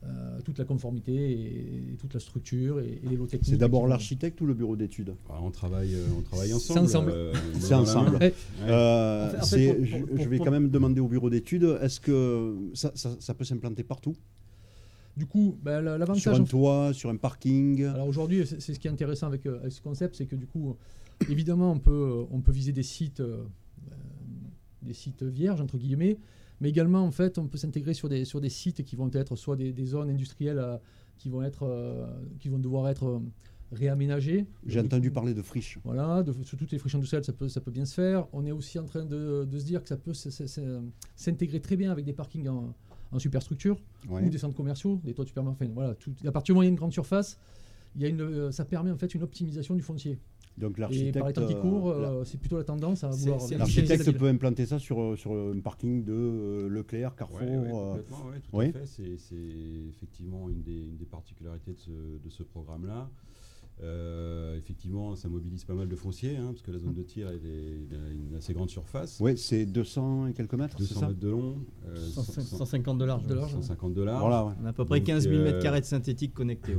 Euh, 0.02 0.40
toute 0.46 0.56
la 0.56 0.64
conformité 0.64 1.12
et, 1.12 1.96
toute 1.98 2.14
la 2.14 2.20
structure 2.20 2.80
et, 2.80 3.02
les 3.04 3.16
lots 3.16 3.26
techniques. 3.26 3.50
C'est 3.50 3.58
d'abord 3.58 3.86
l'architecte 3.86 4.40
ou 4.40 4.46
le 4.46 4.54
bureau 4.54 4.74
d'études? 4.74 5.14
Ah, 5.28 5.34
on, 5.42 5.50
travaille, 5.50 5.94
euh, 5.94 6.06
on 6.18 6.22
travaille 6.22 6.54
ensemble. 6.54 6.80
C'est 6.80 6.84
ensemble. 6.86 7.14
c'est 7.60 7.74
ensemble. 7.74 8.18
je, 8.66 10.28
vais 10.28 10.38
quand 10.38 10.50
même 10.50 10.70
demander 10.70 11.02
au 11.02 11.06
bureau 11.06 11.28
d'études, 11.28 11.76
est-ce 11.82 12.00
que 12.00 12.56
ça, 12.72 12.92
ça, 12.94 13.34
peut 13.34 13.44
s'implanter 13.44 13.82
partout? 13.82 14.16
Du 15.18 15.26
coup, 15.26 15.58
ben, 15.62 15.82
l'avantage. 15.82 16.22
Sur 16.22 16.34
un 16.34 16.44
toit, 16.44 16.94
sur 16.94 17.10
un 17.10 17.16
parking? 17.16 17.84
Alors 17.84 18.08
aujourd'hui, 18.08 18.46
c'est 18.46 18.72
ce 18.72 18.80
qui 18.80 18.88
est 18.88 18.90
intéressant 18.90 19.26
avec, 19.26 19.44
avec 19.44 19.70
ce 19.70 19.82
concept, 19.82 20.16
c'est 20.16 20.24
que 20.24 20.36
du 20.36 20.46
coup, 20.46 20.76
évidemment, 21.28 21.72
on 21.72 21.78
peut, 21.78 22.24
on 22.30 22.40
peut 22.40 22.52
viser 22.52 22.72
des 22.72 22.82
sites 22.82 23.22
des 24.82 24.94
sites 24.94 25.22
vierges, 25.22 25.60
entre 25.60 25.78
guillemets, 25.78 26.18
mais 26.60 26.68
également, 26.68 27.04
en 27.04 27.10
fait, 27.10 27.38
on 27.38 27.46
peut 27.46 27.58
s'intégrer 27.58 27.94
sur 27.94 28.08
des, 28.08 28.24
sur 28.24 28.40
des 28.40 28.48
sites 28.48 28.84
qui 28.84 28.96
vont 28.96 29.10
être 29.12 29.36
soit 29.36 29.56
des, 29.56 29.86
zones 29.86 30.10
industrielles 30.10 30.58
euh, 30.58 30.76
qui, 31.16 31.28
vont 31.28 31.42
être, 31.42 31.62
euh, 31.62 32.06
qui 32.38 32.48
vont 32.48 32.58
devoir 32.58 32.88
être 32.88 33.06
euh, 33.06 33.18
réaménagées. 33.72 34.46
J'ai 34.66 34.80
entendu 34.80 35.10
parler 35.10 35.32
de 35.32 35.42
friches. 35.42 35.78
Voilà, 35.84 36.22
de, 36.22 36.32
sur 36.42 36.58
toutes 36.58 36.72
les 36.72 36.78
friches 36.78 36.94
industrielles, 36.94 37.24
ça 37.24 37.32
peut, 37.32 37.48
ça 37.48 37.60
peut 37.60 37.70
bien 37.70 37.84
se 37.84 37.94
faire. 37.94 38.26
On 38.32 38.44
est 38.44 38.52
aussi 38.52 38.78
en 38.78 38.84
train 38.84 39.04
de, 39.04 39.46
de 39.50 39.58
se 39.58 39.64
dire 39.64 39.82
que 39.82 39.88
ça 39.88 39.96
peut 39.96 40.12
s'intégrer 40.12 41.60
très 41.60 41.76
bien 41.76 41.90
avec 41.90 42.04
des 42.04 42.12
parkings 42.12 42.48
en, 42.48 42.74
en 43.12 43.18
superstructure 43.18 43.78
ou 44.08 44.28
des 44.28 44.38
centres 44.38 44.56
commerciaux, 44.56 45.00
des 45.04 45.14
toits 45.14 45.24
de 45.24 45.28
supermarchés. 45.28 45.64
Enfin, 45.64 45.72
voilà, 45.72 45.94
tout, 45.94 46.12
à 46.24 46.32
partir 46.32 46.52
du 46.52 46.56
moment 46.56 46.60
où 46.60 46.64
il 46.64 46.66
y 46.66 46.68
a 46.68 46.72
une 46.72 46.76
grande 46.76 46.92
surface, 46.92 47.38
il 47.96 48.02
y 48.02 48.04
a 48.04 48.08
une, 48.08 48.52
ça 48.52 48.64
permet 48.64 48.90
en 48.90 48.98
fait 48.98 49.14
une 49.14 49.22
optimisation 49.22 49.74
du 49.74 49.82
foncier. 49.82 50.18
Donc 50.60 50.78
l'architecte. 50.78 51.18
par 51.18 51.28
les 51.28 51.32
temps 51.32 51.46
qui 51.46 51.54
courent, 51.54 51.90
euh, 51.90 52.24
c'est 52.24 52.38
plutôt 52.38 52.58
la 52.58 52.64
tendance 52.64 53.02
à 53.02 53.08
vouloir. 53.08 53.40
L'architecte 53.58 54.10
peut 54.12 54.28
implanter 54.28 54.66
ça 54.66 54.78
sur, 54.78 55.00
euh, 55.00 55.16
sur 55.16 55.32
un 55.32 55.58
parking 55.60 56.04
de 56.04 56.12
euh, 56.12 56.68
Leclerc, 56.68 57.16
Carrefour. 57.16 57.40
Oui, 58.52 58.72
tout 58.72 58.78
à 58.78 58.86
fait. 58.86 59.16
C'est 59.16 59.34
effectivement 59.88 60.48
une 60.48 60.62
des, 60.62 60.76
une 60.76 60.96
des 60.96 61.06
particularités 61.06 61.72
de 61.72 61.78
ce, 61.78 61.90
de 61.90 62.28
ce 62.28 62.42
programme-là. 62.42 63.08
effectivement, 64.58 65.16
ça 65.16 65.28
mobilise 65.28 65.64
pas 65.64 65.74
mal 65.74 65.88
de 65.88 65.96
fonciers, 65.96 66.36
hein, 66.36 66.48
parce 66.48 66.62
que 66.62 66.70
la 66.70 66.78
zone 66.78 66.94
de 66.94 67.02
tir 67.02 67.30
est 67.30 67.40
une 67.40 68.36
assez 68.36 68.52
grande 68.52 68.68
surface. 68.68 69.18
Oui, 69.20 69.38
c'est 69.38 69.64
200 69.64 70.26
et 70.26 70.32
quelques 70.34 70.54
mètres. 70.54 70.76
200 70.76 71.08
mètres 71.08 71.20
de 71.20 71.28
long. 71.28 71.56
150 72.14 72.98
de 72.98 73.04
large. 73.06 73.22
150 73.26 73.94
de 73.94 74.02
large. 74.02 74.20
Voilà, 74.20 74.56
On 74.60 74.66
a 74.66 74.68
à 74.68 74.72
peu 74.74 74.84
près 74.84 75.02
15 75.02 75.26
000 75.26 75.42
mètres 75.42 75.62
carrés 75.62 75.80
de 75.80 75.86
synthétique 75.86 76.34
connectés. 76.34 76.76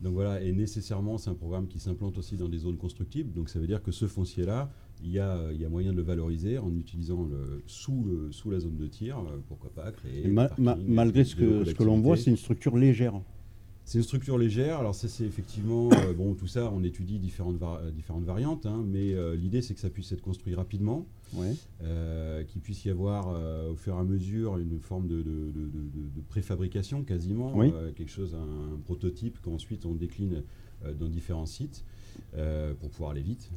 Donc 0.00 0.14
voilà, 0.14 0.42
et 0.42 0.52
nécessairement, 0.52 1.18
c'est 1.18 1.30
un 1.30 1.34
programme 1.34 1.66
qui 1.66 1.78
s'implante 1.78 2.18
aussi 2.18 2.36
dans 2.36 2.48
des 2.48 2.58
zones 2.58 2.76
constructibles. 2.76 3.32
Donc 3.32 3.48
ça 3.48 3.58
veut 3.58 3.66
dire 3.66 3.82
que 3.82 3.92
ce 3.92 4.06
foncier-là, 4.06 4.70
il 5.02 5.10
y, 5.10 5.18
a, 5.18 5.50
il 5.52 5.60
y 5.60 5.64
a 5.64 5.68
moyen 5.68 5.92
de 5.92 5.96
le 5.96 6.02
valoriser 6.02 6.58
en 6.58 6.74
utilisant 6.74 7.24
le, 7.24 7.62
sous, 7.66 8.04
le, 8.04 8.32
sous 8.32 8.50
la 8.50 8.60
zone 8.60 8.76
de 8.76 8.86
tir, 8.86 9.18
euh, 9.18 9.38
pourquoi 9.48 9.70
pas 9.70 9.90
créer. 9.92 10.26
malgré 10.28 11.24
ce 11.24 11.36
que, 11.36 11.64
ce 11.64 11.72
que 11.74 11.84
l'on 11.84 12.00
voit, 12.00 12.16
c'est 12.16 12.30
une 12.30 12.36
structure 12.36 12.76
légère. 12.76 13.14
C'est 13.84 13.98
une 13.98 14.04
structure 14.04 14.38
légère. 14.38 14.78
Alors 14.78 14.94
ça, 14.94 15.08
c'est 15.08 15.24
effectivement 15.24 15.90
euh, 15.92 16.14
bon. 16.14 16.34
Tout 16.34 16.46
ça, 16.46 16.70
on 16.72 16.82
étudie 16.82 17.18
différentes, 17.18 17.62
euh, 17.62 17.90
différentes 17.90 18.24
variantes, 18.24 18.66
hein, 18.66 18.82
mais 18.86 19.14
l'idée, 19.36 19.62
c'est 19.62 19.74
que 19.74 19.80
ça 19.80 19.90
puisse 19.90 20.10
être 20.12 20.22
construit 20.22 20.54
rapidement, 20.54 21.06
qu'il 21.32 22.60
puisse 22.62 22.84
y 22.84 22.90
avoir 22.90 23.28
au 23.70 23.76
fur 23.76 23.94
et 23.94 23.98
à 23.98 24.04
mesure 24.04 24.58
une 24.58 24.78
forme 24.80 25.06
de, 25.08 25.22
de, 25.22 25.50
de, 25.52 26.20
préfabrication 26.28 27.02
quasiment, 27.02 27.52
quelque 27.96 28.10
chose, 28.10 28.34
un, 28.34 28.78
prototype 28.84 29.38
qu'ensuite 29.42 29.84
on 29.86 29.94
décline 29.94 30.42
dans 30.98 31.08
différents 31.08 31.46
sites 31.46 31.84
pour 32.80 32.90
pouvoir 32.90 33.10
aller 33.10 33.22
vite, 33.22 33.50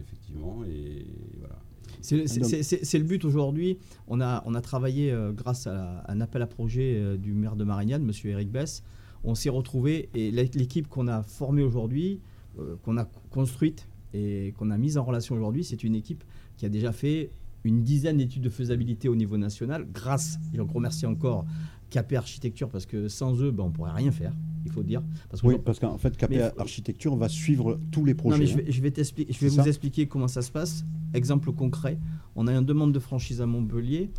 effectivement. 0.00 0.64
Et, 0.64 1.06
voilà. 1.38 1.58
C'est 2.00 2.98
le 2.98 3.04
but 3.04 3.24
aujourd'hui. 3.24 3.78
On 4.06 4.20
a, 4.20 4.42
on 4.46 4.54
a 4.54 4.60
travaillé 4.60 5.14
grâce 5.32 5.66
à, 5.66 6.04
un 6.08 6.20
appel 6.20 6.42
à 6.42 6.46
projet 6.46 7.18
du 7.18 7.32
maire 7.32 7.56
de 7.56 7.64
Marignane, 7.64 8.02
M. 8.02 8.12
Eric 8.24 8.50
Bess 8.50 8.82
on 9.24 9.34
s'est 9.34 9.48
retrouvé 9.48 10.08
et 10.14 10.30
l'équipe 10.30 10.88
qu'on 10.88 11.08
a 11.08 11.22
formée 11.22 11.62
aujourd'hui, 11.62 12.20
euh, 12.58 12.76
qu'on 12.82 12.96
a 12.96 13.06
construite 13.30 13.88
et 14.12 14.54
qu'on 14.58 14.70
a 14.70 14.78
mise 14.78 14.96
en 14.98 15.04
relation 15.04 15.34
aujourd'hui, 15.34 15.64
c'est 15.64 15.82
une 15.82 15.94
équipe 15.94 16.22
qui 16.56 16.66
a 16.66 16.68
déjà 16.68 16.92
fait 16.92 17.30
une 17.64 17.82
dizaine 17.82 18.18
d'études 18.18 18.42
de 18.42 18.50
faisabilité 18.50 19.08
au 19.08 19.16
niveau 19.16 19.38
national, 19.38 19.86
grâce, 19.92 20.38
et 20.52 20.58
je 20.58 20.62
remercie 20.62 21.06
encore 21.06 21.46
KP 21.90 22.14
Architecture, 22.14 22.68
parce 22.68 22.86
que 22.86 23.08
sans 23.08 23.40
eux, 23.40 23.50
ben, 23.50 23.64
on 23.64 23.68
ne 23.68 23.72
pourrait 23.72 23.92
rien 23.92 24.12
faire, 24.12 24.34
il 24.64 24.70
faut 24.70 24.82
dire. 24.82 25.02
Parce 25.30 25.42
oui, 25.42 25.56
parce 25.64 25.78
qu'en 25.78 25.96
fait, 25.96 26.16
KP 26.16 26.34
Architecture 26.58 27.16
va 27.16 27.28
suivre 27.28 27.80
tous 27.90 28.04
les 28.04 28.14
projets. 28.14 28.36
Non, 28.36 28.40
mais 28.40 28.46
je 28.46 28.56
vais, 28.56 28.70
je 28.70 28.82
vais, 28.82 28.92
je 29.30 29.40
vais 29.40 29.48
vous 29.48 29.68
expliquer 29.68 30.06
comment 30.06 30.28
ça 30.28 30.42
se 30.42 30.52
passe. 30.52 30.84
Exemple 31.14 31.52
concret, 31.52 31.98
on 32.36 32.46
a 32.46 32.52
une 32.52 32.64
demande 32.64 32.92
de 32.92 32.98
franchise 32.98 33.40
à 33.40 33.46
Montpellier. 33.46 34.10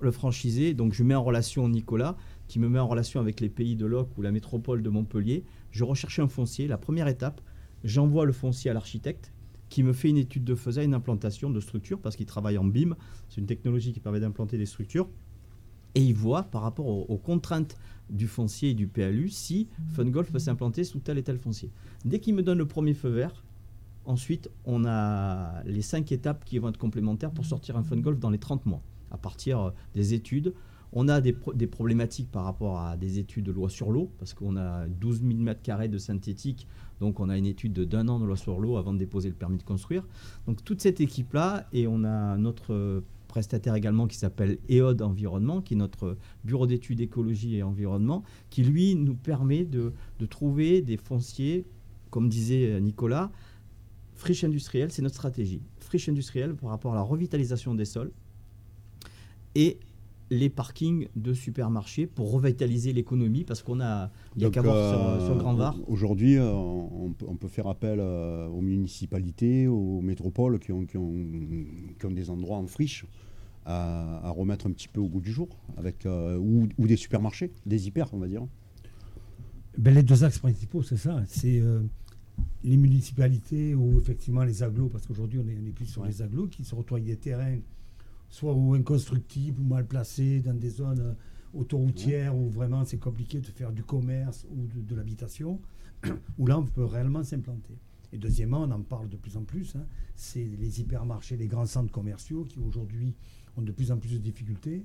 le 0.00 0.10
franchisé, 0.10 0.74
donc 0.74 0.92
je 0.92 1.02
mets 1.02 1.14
en 1.14 1.24
relation 1.24 1.68
Nicolas, 1.68 2.16
qui 2.48 2.58
me 2.58 2.68
met 2.68 2.78
en 2.78 2.86
relation 2.86 3.20
avec 3.20 3.40
les 3.40 3.48
pays 3.48 3.76
de 3.76 3.86
l'Oc 3.86 4.16
ou 4.16 4.22
la 4.22 4.32
métropole 4.32 4.82
de 4.82 4.90
Montpellier. 4.90 5.44
Je 5.70 5.84
recherche 5.84 6.18
un 6.18 6.28
foncier. 6.28 6.66
La 6.66 6.78
première 6.78 7.08
étape, 7.08 7.40
j'envoie 7.84 8.24
le 8.24 8.32
foncier 8.32 8.70
à 8.70 8.74
l'architecte 8.74 9.32
qui 9.68 9.82
me 9.82 9.92
fait 9.92 10.08
une 10.08 10.16
étude 10.16 10.44
de 10.44 10.54
faisage, 10.54 10.84
une 10.84 10.94
implantation 10.94 11.50
de 11.50 11.60
structure, 11.60 12.00
parce 12.00 12.16
qu'il 12.16 12.26
travaille 12.26 12.58
en 12.58 12.64
BIM. 12.64 12.94
C'est 13.28 13.40
une 13.40 13.46
technologie 13.46 13.92
qui 13.92 14.00
permet 14.00 14.20
d'implanter 14.20 14.58
des 14.58 14.66
structures. 14.66 15.08
Et 15.94 16.02
il 16.02 16.14
voit 16.14 16.44
par 16.44 16.62
rapport 16.62 16.86
aux, 16.86 17.16
contraintes 17.16 17.78
du 18.10 18.28
foncier 18.28 18.70
et 18.70 18.74
du 18.74 18.86
PLU 18.86 19.30
si 19.30 19.68
FunGolf 19.88 20.30
peut 20.30 20.38
s'implanter 20.38 20.84
sous 20.84 21.00
tel 21.00 21.16
et 21.16 21.22
tel 21.22 21.38
foncier. 21.38 21.70
Dès 22.04 22.20
qu'il 22.20 22.34
me 22.34 22.42
donne 22.42 22.58
le 22.58 22.66
premier 22.66 22.92
feu 22.92 23.08
vert, 23.08 23.42
ensuite 24.04 24.50
on 24.66 24.84
a 24.84 25.62
les 25.64 25.80
cinq 25.80 26.12
étapes 26.12 26.44
qui 26.44 26.58
vont 26.58 26.68
être 26.68 26.76
complémentaires 26.76 27.30
pour 27.30 27.46
sortir 27.46 27.78
un 27.78 27.82
FunGolf 27.82 28.18
dans 28.20 28.28
les 28.28 28.38
30 28.38 28.66
mois, 28.66 28.82
à 29.10 29.16
partir 29.16 29.72
des 29.94 30.12
études, 30.12 30.52
on 30.98 31.08
a 31.08 31.20
des, 31.20 31.34
problématiques 31.34 32.32
par 32.32 32.44
rapport 32.44 32.80
à 32.80 32.96
des 32.96 33.18
études 33.18 33.44
de 33.44 33.52
loi 33.52 33.68
sur 33.68 33.90
l'eau, 33.90 34.10
parce 34.18 34.32
qu'on 34.32 34.56
a 34.56 34.86
12 34.86 35.20
000 35.20 35.32
m2 35.40 35.90
de 35.90 35.98
synthétique, 35.98 36.66
donc 37.00 37.20
on 37.20 37.28
a 37.28 37.36
une 37.36 37.44
étude 37.44 37.78
d'un 37.80 38.08
an 38.08 38.18
de 38.18 38.24
loi 38.24 38.34
sur 38.34 38.58
l'eau 38.58 38.78
avant 38.78 38.94
de 38.94 38.98
déposer 38.98 39.28
le 39.28 39.34
permis 39.34 39.58
de 39.58 39.62
construire. 39.62 40.06
Donc 40.46 40.64
toute 40.64 40.80
cette 40.80 41.02
équipe-là, 41.02 41.68
et 41.74 41.86
on 41.86 42.02
a 42.04 42.38
notre 42.38 43.02
prestataire 43.28 43.74
également 43.74 44.06
qui 44.06 44.16
s'appelle 44.16 44.56
EOD 44.70 45.02
Environnement, 45.02 45.60
qui 45.60 45.74
est 45.74 45.76
notre 45.76 46.16
bureau 46.44 46.66
d'études 46.66 47.02
écologie 47.02 47.56
et 47.56 47.62
environnement, 47.62 48.22
qui 48.48 48.62
lui 48.62 48.94
nous 48.94 49.16
permet 49.16 49.66
de, 49.66 49.92
trouver 50.30 50.80
des 50.80 50.96
fonciers, 50.96 51.66
comme 52.08 52.30
disait 52.30 52.80
Nicolas, 52.80 53.30
friche 54.14 54.44
industrielle, 54.44 54.90
c'est 54.90 55.02
notre 55.02 55.16
stratégie. 55.16 55.60
Friche 55.78 56.08
industrielle 56.08 56.54
par 56.54 56.70
rapport 56.70 56.92
à 56.94 56.96
la 56.96 57.02
revitalisation 57.02 57.74
des 57.74 57.84
sols 57.84 58.12
et 59.54 59.78
les 60.30 60.50
parkings 60.50 61.08
de 61.14 61.32
supermarchés 61.32 62.06
pour 62.06 62.32
revitaliser 62.32 62.92
l'économie 62.92 63.44
parce 63.44 63.62
qu'on 63.62 63.80
a 63.80 64.10
il 64.36 64.42
y 64.42 64.44
a 64.44 64.50
qu'à 64.50 64.62
voir 64.62 65.24
sur, 65.24 65.36
Grand 65.36 65.54
Var. 65.54 65.76
Aujourd'hui, 65.86 66.36
euh, 66.36 66.52
on, 66.52 67.36
peut 67.36 67.48
faire 67.48 67.68
appel 67.68 67.98
euh, 68.00 68.48
aux 68.48 68.60
municipalités, 68.60 69.68
aux 69.68 70.00
métropoles 70.00 70.58
qui 70.58 70.72
ont, 70.72 70.84
qui 70.84 70.96
ont, 70.96 72.10
des 72.10 72.30
endroits 72.30 72.58
en 72.58 72.66
friche 72.66 73.06
à, 73.64 74.30
remettre 74.30 74.66
un 74.66 74.72
petit 74.72 74.88
peu 74.88 75.00
au 75.00 75.08
goût 75.08 75.20
du 75.20 75.32
jour, 75.32 75.48
avec 75.76 76.06
euh, 76.06 76.38
ou, 76.38 76.86
des 76.86 76.96
supermarchés, 76.96 77.52
des 77.64 77.88
hyper, 77.88 78.12
on 78.14 78.18
va 78.18 78.28
dire. 78.28 78.46
Ben, 79.78 79.94
les 79.94 80.02
deux 80.02 80.24
axes 80.24 80.38
principaux, 80.38 80.82
c'est 80.82 80.96
ça. 80.96 81.22
C'est 81.26 81.62
les 82.64 82.76
municipalités 82.76 83.74
ou 83.74 83.98
effectivement 83.98 84.44
les 84.44 84.62
agglos, 84.62 84.88
parce 84.88 85.06
qu'aujourd'hui 85.06 85.38
on 85.38 85.48
est, 85.48 85.72
plus 85.72 85.86
sur 85.86 86.04
les 86.04 86.22
agglos 86.22 86.48
qui 86.48 86.64
se 86.64 86.74
retrouvent 86.74 87.00
des 87.00 87.16
terrains 87.16 87.56
soit 88.28 88.54
ou 88.54 88.74
inconstructibles 88.74 89.60
ou 89.60 89.64
mal 89.64 89.86
placés 89.86 90.40
dans 90.40 90.54
des 90.54 90.70
zones 90.70 91.16
autoroutières 91.54 92.36
où 92.36 92.48
vraiment 92.48 92.84
c'est 92.84 92.98
compliqué 92.98 93.40
de 93.40 93.46
faire 93.46 93.72
du 93.72 93.82
commerce 93.82 94.46
ou 94.50 94.66
de, 94.66 94.94
l'habitation, 94.94 95.60
où 96.38 96.46
là 96.46 96.58
on 96.58 96.64
peut 96.64 96.84
réellement 96.84 97.24
s'implanter. 97.24 97.74
Et 98.12 98.18
deuxièmement, 98.18 98.62
on 98.62 98.70
en 98.70 98.82
parle 98.82 99.08
de 99.08 99.16
plus 99.16 99.36
en 99.36 99.42
plus, 99.42 99.74
hein, 99.76 99.84
c'est 100.14 100.44
les 100.44 100.80
hypermarchés, 100.80 101.36
les 101.36 101.48
grands 101.48 101.66
centres 101.66 101.90
commerciaux 101.90 102.44
qui 102.44 102.60
aujourd'hui 102.60 103.14
ont 103.56 103.62
de 103.62 103.72
plus 103.72 103.90
en 103.90 103.98
plus 103.98 104.12
de 104.12 104.18
difficultés 104.18 104.84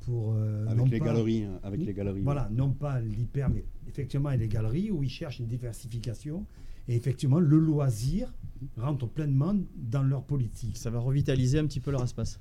pour... 0.00 0.34
Euh, 0.34 0.66
avec, 0.66 0.88
les 0.90 1.00
galeries, 1.00 1.44
hein, 1.44 1.58
avec 1.62 1.84
les 1.84 1.94
galeries. 1.94 2.22
Voilà, 2.22 2.48
non 2.52 2.72
pas 2.72 3.00
l'hyper, 3.00 3.48
mais 3.48 3.64
effectivement 3.88 4.30
les 4.30 4.48
galeries 4.48 4.90
où 4.90 5.02
ils 5.02 5.08
cherchent 5.08 5.38
une 5.38 5.46
diversification. 5.46 6.44
Et 6.88 6.94
effectivement, 6.94 7.40
le 7.40 7.58
loisir 7.58 8.32
rentre 8.76 9.08
pleinement 9.08 9.56
dans 9.76 10.04
leur 10.04 10.22
politique. 10.22 10.76
Ça 10.76 10.90
va 10.90 11.00
revitaliser 11.00 11.58
un 11.58 11.66
petit 11.66 11.80
peu 11.80 11.90
leur 11.90 12.04
espace 12.04 12.38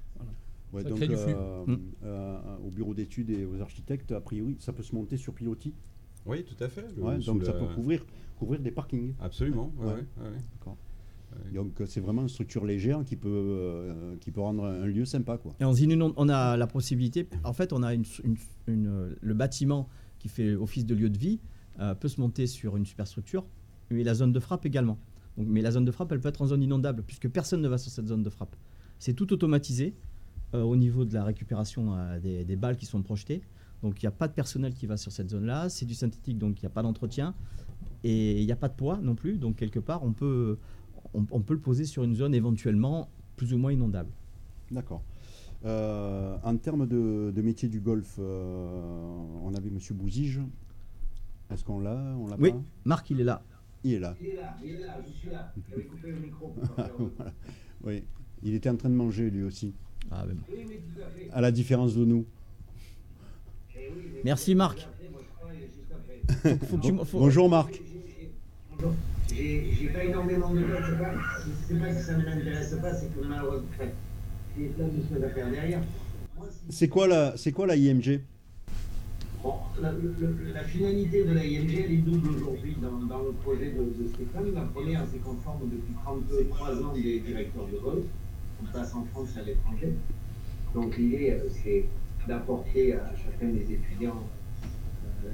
donc, 0.84 1.02
euh, 1.02 1.66
mm. 1.66 1.78
euh, 2.04 2.58
au 2.66 2.70
bureau 2.70 2.94
d'études 2.94 3.30
et 3.30 3.46
aux 3.46 3.62
architectes, 3.62 4.12
a 4.12 4.22
priori, 4.22 4.58
ça 4.60 4.74
peut 4.74 4.84
se 4.84 4.96
monter 4.96 5.18
sur 5.18 5.34
pilotis. 5.34 5.74
Oui, 6.26 6.44
tout 6.44 6.62
à 6.64 6.68
fait. 6.68 6.86
donc 6.98 7.44
ça 7.44 7.54
peut 7.54 7.68
couvrir, 7.74 8.06
couvrir 8.38 8.60
des 8.60 8.72
parkings. 8.72 9.14
Absolument. 9.22 9.72
Donc 11.54 11.82
c'est 11.86 12.00
vraiment 12.00 12.22
une 12.22 12.30
structure 12.30 12.66
légère 12.66 13.04
qui 13.04 13.16
peut, 13.16 13.30
euh, 13.30 14.16
qui 14.22 14.32
peut 14.32 14.42
rendre 14.42 14.66
un 14.66 14.86
lieu 14.86 15.06
sympa. 15.06 15.38
Quoi. 15.38 15.54
Et 15.60 15.66
on, 15.66 15.74
on 16.18 16.30
a 16.30 16.58
la 16.58 16.68
possibilité, 16.68 17.28
en 17.44 17.54
fait, 17.54 17.74
on 17.74 17.84
a 17.84 17.94
une, 17.94 18.06
le 18.68 19.34
bâtiment 19.34 19.90
qui 20.20 20.30
fait 20.30 20.56
office 20.56 20.86
de 20.86 20.96
lieu 20.96 21.10
de 21.10 21.18
vie 21.18 21.40
peut 22.00 22.08
se 22.08 22.20
monter 22.22 22.48
sur 22.48 22.78
une 22.78 22.86
superstructure, 22.86 23.46
mais 23.92 24.04
la 24.04 24.14
zone 24.14 24.32
de 24.32 24.40
frappe 24.40 24.66
également. 24.66 24.98
Donc, 25.38 25.48
mais 25.50 25.62
la 25.62 25.72
zone 25.72 25.86
de 25.86 25.92
frappe, 25.92 26.12
elle 26.12 26.22
peut 26.22 26.30
être 26.30 26.42
en 26.42 26.48
zone 26.48 26.64
inondable, 26.64 27.04
puisque 27.06 27.30
personne 27.30 27.62
ne 27.62 27.68
va 27.68 27.78
sur 27.78 27.92
cette 27.92 28.08
zone 28.08 28.24
de 28.24 28.30
frappe. 28.30 28.56
C'est 29.00 29.14
tout 29.14 29.34
automatisé. 29.34 29.94
Euh, 30.56 30.64
au 30.64 30.76
niveau 30.76 31.04
de 31.06 31.14
la 31.14 31.24
récupération 31.24 31.94
euh, 31.96 32.20
des, 32.20 32.56
balles 32.56 32.78
qui 32.78 32.86
sont 32.86 33.02
projetées. 33.02 33.42
Donc 33.84 34.02
il 34.02 34.06
n'y 34.06 34.08
a 34.08 34.12
pas 34.12 34.28
de 34.28 34.34
personnel 34.34 34.74
qui 34.74 34.86
va 34.86 34.96
sur 34.96 35.12
cette 35.12 35.30
zone-là. 35.30 35.70
C'est 35.70 35.86
du 35.86 35.94
synthétique, 35.94 36.38
donc 36.38 36.62
il 36.62 36.66
n'y 36.66 36.68
a 36.68 36.70
pas 36.70 36.82
d'entretien. 36.82 37.34
Et 38.04 38.40
il 38.40 38.46
n'y 38.46 38.52
a 38.52 38.56
pas 38.56 38.70
de 38.70 38.74
poids 38.74 38.98
non 39.02 39.16
plus. 39.16 39.38
Donc 39.38 39.58
quelque 39.58 39.80
part, 39.80 40.04
on 40.04 40.14
peut, 40.14 40.58
on, 41.14 41.42
peut 41.42 41.54
le 41.54 41.60
poser 41.60 41.86
sur 41.86 42.04
une 42.04 42.16
zone 42.16 42.34
éventuellement 42.34 43.10
plus 43.36 43.54
ou 43.54 43.58
moins 43.58 43.74
inondable. 43.74 44.12
D'accord. 44.72 45.04
Euh, 45.66 46.38
en 46.44 46.56
termes 46.58 46.88
de, 46.88 47.42
métier 47.42 47.68
du 47.68 47.82
golf, 47.82 48.18
on 48.20 49.54
avait 49.56 49.70
M. 49.70 49.80
Bouzige. 49.92 50.42
Est-ce 51.52 51.64
qu'on 51.64 51.80
l'a 51.80 52.16
on 52.18 52.28
l'a 52.28 52.38
Oui, 52.40 52.54
Marc, 52.86 53.10
il 53.10 53.20
est 53.20 53.26
là. 53.26 53.44
Il 53.84 53.94
est 53.94 54.00
là. 54.00 54.16
Il 54.22 54.28
est 54.28 54.36
là, 54.36 54.58
il 54.64 54.72
est 54.72 54.80
là, 54.80 54.98
je 55.06 55.12
suis 55.12 55.30
là. 55.30 55.52
J'avais 55.70 55.84
coupé 55.86 56.12
le 56.12 56.20
micro. 56.20 56.56
Oui, 57.84 58.04
il 58.42 58.56
était 58.56 58.70
en 58.70 58.78
train 58.78 58.90
de 58.90 58.96
manger 58.96 59.30
lui 59.30 59.44
aussi. 59.44 59.76
Ah, 60.12 60.26
à 61.34 61.42
la 61.42 61.52
différence 61.52 61.96
de 61.96 62.06
nous. 62.06 62.26
Merci 64.24 64.56
Marc. 64.56 64.88
Bonjour 67.14 67.50
Marc. 67.50 67.82
J'ai 69.36 69.90
pas 69.94 70.04
énormément 70.04 70.54
de 70.54 70.62
temps, 70.62 70.68
c'est 71.68 71.80
pas 71.80 71.94
que 71.94 72.02
ça 72.02 72.18
ne 72.18 72.24
m'intéresse 72.24 72.76
pas, 72.82 72.94
c'est 72.94 73.14
que 73.14 73.26
malheureusement, 73.28 73.68
j'ai 74.58 74.66
plein 74.68 74.86
de 74.86 74.92
choses 75.10 75.24
à 75.24 75.30
faire 75.30 75.52
derrière. 75.52 75.82
C'est 76.70 76.88
quoi 76.88 77.08
la, 77.08 77.36
c'est 77.38 77.52
quoi 77.52 77.68
la 77.68 77.76
IMG 77.76 78.22
Bon, 79.44 79.54
la, 79.80 79.92
la, 80.54 80.64
finalité 80.64 81.24
de 81.24 81.34
la 81.34 81.46
IMG, 81.46 81.84
elle 81.86 81.92
est 81.92 81.98
double 81.98 82.30
aujourd'hui 82.36 82.76
dans, 82.82 83.06
dans, 83.06 83.24
le 83.24 83.32
projet 83.34 83.72
de, 83.72 84.04
de, 84.04 84.10
Stéphane. 84.14 84.54
La 84.56 84.62
première, 84.62 85.04
c'est 85.12 85.20
qu'on 85.20 85.36
forme 85.36 85.70
depuis 85.70 85.94
33 86.04 86.84
ans 86.84 86.94
des 86.94 87.20
directeurs 87.20 87.68
de 87.68 87.78
golf 87.78 88.06
on 88.62 88.78
passe 88.78 88.94
en 88.94 89.06
France 89.06 89.30
et 89.38 89.40
à 89.40 89.44
l'étranger. 89.44 89.94
Donc 90.74 90.98
l'idée, 90.98 91.32
euh, 91.32 91.50
c'est 91.50 91.86
d'apporter 92.28 92.94
à 92.94 93.14
chacun 93.16 93.52
des 93.52 93.74
étudiants 93.74 94.24
euh, 95.26 95.30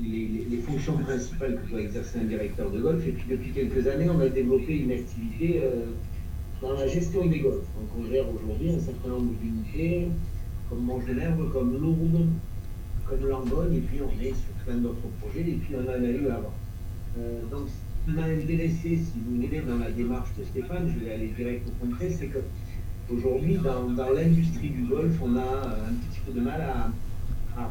les, 0.00 0.58
fonctions 0.58 0.98
principales 0.98 1.60
que 1.60 1.70
doit 1.70 1.80
exercer 1.80 2.20
un 2.20 2.24
directeur 2.24 2.70
de 2.70 2.80
golf. 2.80 3.06
Et 3.06 3.12
puis 3.12 3.24
depuis 3.28 3.50
quelques 3.50 3.86
années, 3.86 4.08
on 4.08 4.20
a 4.20 4.28
développé 4.28 4.78
une 4.78 4.92
activité 4.92 5.62
euh, 5.64 5.86
dans 6.60 6.74
la 6.74 6.86
gestion 6.86 7.26
des 7.26 7.40
golfs. 7.40 7.66
Donc 7.76 7.88
on 7.98 8.10
gère 8.10 8.26
aujourd'hui 8.32 8.70
un 8.70 8.80
certain 8.80 9.08
nombre 9.08 9.32
d'unités, 9.40 10.08
comme 10.68 10.82
Montgenèvre, 10.82 11.50
comme 11.52 11.80
Lourdes, 11.80 12.26
comme 13.08 13.26
Langogne, 13.26 13.76
et 13.76 13.80
puis 13.80 14.00
on 14.02 14.22
est 14.22 14.34
sur 14.34 14.52
plein 14.64 14.76
d'autres 14.76 15.08
projets, 15.20 15.40
et 15.40 15.54
puis 15.54 15.74
on 15.74 15.84
en 15.84 16.04
a 16.04 16.08
eu 16.08 16.28
avant. 16.28 16.52
donc 17.50 17.68
m'a 18.12 18.24
intéressé, 18.24 18.96
si 18.96 19.12
vous 19.16 19.36
voulez, 19.36 19.60
dans 19.60 19.78
la 19.78 19.90
démarche 19.90 20.30
de 20.38 20.44
Stéphane, 20.44 20.92
je 20.94 21.04
vais 21.04 21.12
aller 21.12 21.28
direct 21.28 21.68
au 21.68 21.86
concret, 21.86 22.10
c'est 22.10 22.26
que 22.26 22.38
aujourd'hui, 23.12 23.56
dans, 23.56 24.10
l'industrie 24.10 24.70
du 24.70 24.82
golf, 24.84 25.14
on 25.22 25.36
a 25.36 25.40
un 25.40 25.94
petit 26.10 26.20
peu 26.26 26.32
de 26.32 26.40
mal 26.40 26.60
à, 26.60 26.90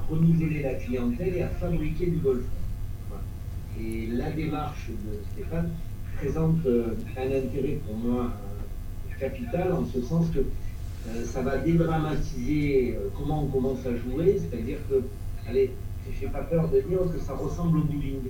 renouveler 0.10 0.63
la 0.63 0.73
clientèle 0.73 1.38
et 1.38 1.43
à 1.43 1.47
fabriquer 1.47 2.08
du 2.08 2.17
golf. 2.17 2.43
Et 3.80 4.08
la 4.08 4.32
démarche 4.32 4.89
de 4.89 5.19
Stéphane 5.32 5.69
présente 6.17 6.65
euh, 6.65 6.95
un 7.15 7.28
intérêt 7.28 7.80
pour 7.88 7.95
moi 7.95 8.26
euh, 8.26 9.19
capital, 9.19 9.71
en 9.71 9.86
ce 9.86 10.02
sens 10.02 10.26
que 10.30 10.39
euh, 10.39 11.23
ça 11.23 11.41
va 11.41 11.58
dédramatiser 11.60 12.97
comment 13.17 13.43
on 13.43 13.47
commence 13.47 13.86
à 13.86 13.95
jouer, 13.95 14.38
c'est-à-dire 14.39 14.80
que, 14.89 15.04
allez, 15.47 15.71
je 16.12 16.26
n'ai 16.26 16.32
pas 16.32 16.41
peur 16.41 16.67
de 16.67 16.82
dire 16.82 17.00
que 17.13 17.19
ça 17.19 17.36
ressemble 17.36 17.78
au 17.78 17.84
bowling 17.84 18.23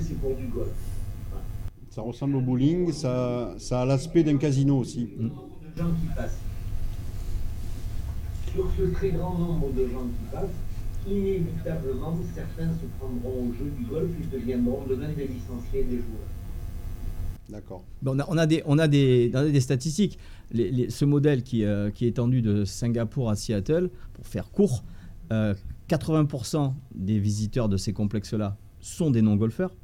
c'est 0.00 0.20
pour 0.20 0.36
du 0.36 0.46
golf. 0.46 0.68
Ça 1.90 2.02
ressemble 2.02 2.36
au 2.36 2.40
bowling, 2.40 2.92
ça, 2.92 3.54
ça 3.58 3.82
a 3.82 3.84
l'aspect 3.84 4.22
d'un 4.22 4.38
casino 4.38 4.78
aussi. 4.78 5.10
De 5.18 5.28
gens 5.76 5.90
qui 5.90 6.06
passent. 6.16 6.38
Sur 8.54 8.70
ce 8.76 8.82
très 8.94 9.10
grand 9.10 9.38
nombre 9.38 9.72
de 9.72 9.82
gens 9.88 10.04
qui 10.04 10.34
passent, 10.34 11.06
inévitablement, 11.06 12.18
certains 12.34 12.72
se 12.72 12.86
prendront 12.98 13.48
au 13.48 13.52
jeu 13.54 13.70
du 13.78 13.84
golf 13.84 14.10
et 14.22 14.36
deviendront 14.36 14.84
demain 14.88 15.08
des 15.08 15.26
licenciés 15.26 15.84
des 15.84 15.96
joueurs. 15.96 16.28
D'accord. 17.50 17.82
on, 18.06 18.18
a, 18.18 18.26
on, 18.28 18.38
a 18.38 18.46
des, 18.46 18.62
on 18.64 18.78
a 18.78 18.88
des, 18.88 19.28
des 19.28 19.60
statistiques. 19.60 20.18
Les, 20.52 20.88
ce 20.88 21.04
modèle 21.04 21.42
qui, 21.42 21.64
euh, 21.64 21.90
qui, 21.90 22.06
est 22.06 22.08
étendu 22.08 22.40
de 22.40 22.64
Singapour 22.64 23.28
à 23.28 23.36
Seattle, 23.36 23.90
pour 24.14 24.26
faire 24.26 24.50
court, 24.50 24.84
80% 25.30 26.56
euh, 26.56 26.68
des 26.94 27.18
visiteurs 27.18 27.68
de 27.68 27.76
ces 27.76 27.92
complexes-là 27.92 28.56
sont 28.82 29.10
des 29.10 29.22
non-golfeurs 29.22 29.74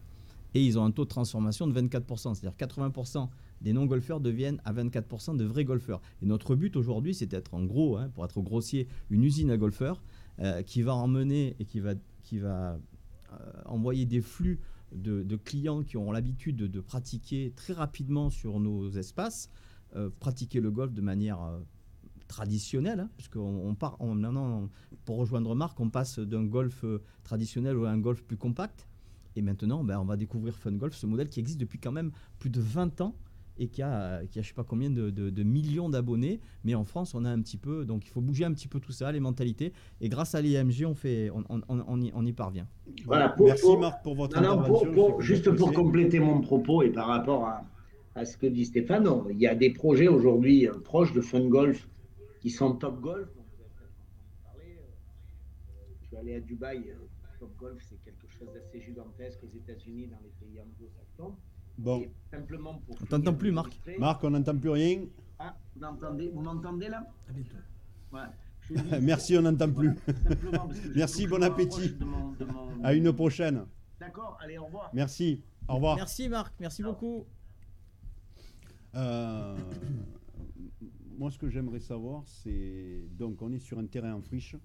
et 0.54 0.64
ils 0.64 0.78
ont 0.78 0.84
un 0.84 0.90
taux 0.90 1.04
de 1.04 1.08
transformation 1.08 1.66
de 1.66 1.78
24%. 1.78 2.34
C'est-à-dire 2.34 2.54
80% 2.58 3.28
des 3.61 3.72
non-golfeurs 3.72 4.20
deviennent 4.20 4.61
à 4.64 4.72
24% 4.72 5.37
de 5.37 5.44
vrais 5.44 5.64
golfeurs. 5.64 6.00
Et 6.22 6.26
notre 6.26 6.54
but 6.54 6.76
aujourd'hui, 6.76 7.14
c'est 7.14 7.26
d'être 7.26 7.54
en 7.54 7.64
gros, 7.64 7.96
hein, 7.96 8.11
pour 8.14 8.24
être 8.24 8.40
grossier, 8.40 8.88
une 9.11 9.24
usine 9.24 9.50
à 9.50 9.56
golfeurs 9.56 10.02
euh, 10.40 10.62
qui 10.62 10.82
va 10.82 10.94
emmener 10.94 11.56
et 11.58 11.64
qui 11.64 11.80
va, 11.80 11.94
qui 12.22 12.38
va 12.38 12.78
euh, 13.32 13.37
envoyer 13.66 14.06
des 14.06 14.20
flux 14.20 14.61
de, 14.92 15.37
clients 15.37 15.82
qui 15.82 15.96
auront 15.96 16.12
l'habitude 16.12 16.56
de, 16.56 16.80
pratiquer 16.80 17.52
très 17.54 17.74
rapidement 17.74 18.30
sur 18.30 18.58
nos 18.58 18.90
espaces, 18.90 19.50
euh, 19.96 20.08
pratiquer 20.18 20.61
le 20.61 20.70
golf 20.70 20.94
de 20.94 21.02
manière 21.02 21.38
traditionnelle, 22.26 23.00
hein, 23.00 23.74
part 23.78 23.98
maintenant, 24.02 24.68
pour 25.04 25.18
rejoindre 25.18 25.54
Marc, 25.54 25.78
on 25.80 25.90
passe 25.90 26.18
d'un 26.18 26.44
golf 26.44 26.84
traditionnel 27.22 27.76
à 27.84 27.90
un 27.90 27.98
golf 27.98 28.22
plus 28.22 28.37
compact. 28.37 28.88
Et 29.38 29.42
maintenant, 29.42 29.85
ben, 29.85 29.98
on 30.01 30.05
va 30.05 30.16
découvrir 30.16 30.57
Fun 30.57 30.72
Golf, 30.72 30.94
ce 30.94 31.07
modèle 31.07 31.29
qui 31.29 31.38
existe 31.38 31.61
depuis 31.61 31.79
quand 31.79 31.92
même 31.92 32.11
plus 32.38 32.51
de 32.51 32.61
20 32.61 33.01
ans 33.01 33.14
et 33.57 33.68
qui 33.68 33.83
a, 33.83 34.24
qui 34.27 34.38
a 34.38 34.42
je 34.42 34.48
sais 34.48 34.55
pas 34.55 34.64
combien 34.64 34.90
de, 34.90 35.42
millions 35.42 35.88
d'abonnés. 35.88 36.40
Mais 36.64 36.74
en 36.74 36.85
France, 36.85 37.14
on 37.14 37.24
a 37.24 37.31
un 37.31 37.40
petit 37.40 37.57
peu, 37.57 37.85
donc 37.85 38.05
il 38.07 38.11
faut 38.11 38.20
bouger 38.20 38.44
un 38.44 38.53
petit 38.53 38.68
peu 38.68 38.81
tout 38.81 38.92
ça, 38.92 39.12
les 39.12 39.20
mentalités. 39.20 39.72
Et 40.01 40.09
grâce 40.09 40.35
à 40.35 40.42
l'IMG, 40.42 40.85
on, 40.87 40.94
fait, 40.94 41.31
on, 41.31 41.44
on, 41.68 42.01
y, 42.01 42.11
on, 42.14 42.27
y, 42.27 42.33
parvient. 42.33 42.66
Voilà, 43.05 43.35
Merci 43.38 43.77
Marc 43.77 44.03
pour 44.03 44.16
votre 44.16 44.38
intervention. 44.38 45.20
juste 45.20 45.51
pour 45.53 45.72
compléter 45.72 46.18
mon 46.18 46.40
propos 46.40 46.83
et 46.83 46.90
par 46.90 47.07
rapport 47.07 47.46
à, 47.46 47.64
à 48.14 48.24
ce 48.24 48.37
que 48.37 48.46
dit 48.46 48.64
Stéphane, 48.64 49.09
il 49.31 49.38
y 49.38 49.46
a 49.46 49.55
des 49.55 49.70
projets 49.70 50.09
aujourd'hui 50.09 50.66
euh, 50.66 50.72
proches 50.72 51.12
de 51.12 51.20
Fun 51.20 51.46
Golf 51.48 51.88
qui 52.40 52.51
sont 52.51 52.74
Top 52.74 53.01
Golf. 53.01 53.29
Euh, 53.29 54.61
je 56.01 56.07
suis 56.07 56.16
allé 56.16 56.35
à 56.35 56.40
Dubaï. 56.40 56.94
Top 57.38 57.57
Golf, 57.57 57.83
c'est 57.88 58.03
quelque 58.03 58.27
chose 58.29 58.48
d'assez 58.53 58.81
gigantesque 58.81 59.40
aux 59.44 59.57
États-Unis, 59.57 60.09
dans 60.09 60.18
les 60.22 60.31
pays 60.40 60.61
anglo-saxons. 60.61 61.37
Bon. 61.77 62.05
simplement 62.33 62.74
pour 62.79 62.96
on 63.01 63.05
t'entend 63.05 63.35
plus, 63.35 63.53
Marc. 63.53 63.81
Marc, 63.98 64.24
on 64.24 64.31
n'entend 64.31 64.59
plus 64.59 64.70
rien. 64.70 65.05
Ah, 65.38 65.57
vous 65.74 65.81
m'entendez 65.81 66.31
Vous 66.35 66.42
m'entendez 66.42 66.88
là? 66.88 67.07
À 67.29 67.33
bientôt. 67.33 67.57
Ouais. 68.12 69.01
Merci, 69.01 69.38
on 69.38 69.42
n'entend 69.42 69.72
plus. 69.72 69.94
Merci, 70.96 71.27
bon 71.29 71.42
appétit. 71.42 71.96
À 72.83 72.94
une 72.94 73.12
prochaine. 73.12 73.64
D'accord, 74.01 74.37
allez, 74.40 74.59
au 74.59 74.64
revoir. 74.64 74.90
Merci, 74.92 75.42
au 75.68 75.74
revoir. 75.74 75.96
Merci 75.96 76.29
Marc, 76.29 76.55
merci 76.61 76.83
beaucoup. 76.83 77.27
Euh, 78.94 79.57
moi, 81.16 81.31
ce 81.31 81.38
que 81.38 81.48
j'aimerais 81.48 81.81
savoir, 81.81 82.22
c'est 82.27 83.03
donc 83.11 83.40
on 83.42 83.53
est 83.53 83.59
sur 83.59 83.79
un 83.79 83.87
terrain 83.87 84.14
en 84.14 84.22
friche, 84.22 84.57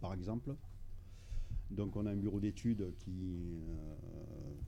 par 0.00 0.14
exemple. 0.14 0.54
Donc 1.72 1.96
on 1.96 2.06
a 2.06 2.10
un 2.10 2.16
bureau 2.16 2.38
d'études 2.38 2.94
qui, 2.98 3.44
euh, 3.44 3.94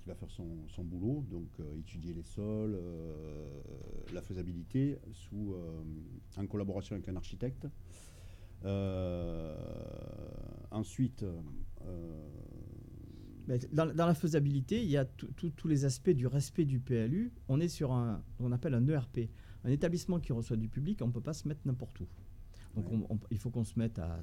va 0.06 0.14
faire 0.14 0.30
son, 0.30 0.84
boulot, 0.84 1.24
donc 1.30 1.48
euh, 1.60 1.78
étudier 1.78 2.14
les 2.14 2.22
sols, 2.22 2.74
euh, 2.74 3.60
la 4.12 4.22
faisabilité, 4.22 4.98
en 6.36 6.46
collaboration 6.46 6.96
avec 6.96 7.08
un 7.08 7.16
architecte. 7.16 7.66
ensuite, 10.70 11.24
dans, 13.72 13.94
dans, 13.94 14.06
la 14.06 14.14
faisabilité, 14.14 14.82
il 14.82 14.90
y 14.90 14.96
a 14.96 15.04
tous 15.04 15.68
les 15.68 15.84
aspects 15.84 16.10
du 16.10 16.26
respect 16.26 16.64
du 16.64 16.80
PLU. 16.80 17.32
On 17.48 17.60
est 17.60 17.68
sur 17.68 17.92
un, 17.92 18.22
on 18.40 18.52
appelle 18.52 18.74
un 18.74 18.88
ERP, 18.88 19.28
un 19.64 19.70
établissement 19.70 20.20
qui 20.20 20.32
reçoit 20.32 20.56
du 20.56 20.68
public, 20.68 21.00
on 21.02 21.08
ne 21.08 21.12
peut 21.12 21.20
pas 21.20 21.34
se 21.34 21.46
mettre 21.48 21.60
n'importe 21.66 22.00
où. 22.00 22.06
Donc 22.74 22.86
il 23.30 23.38
faut 23.38 23.50
qu'on 23.50 23.64
se 23.64 23.78
mette 23.78 23.98
à. 23.98 24.20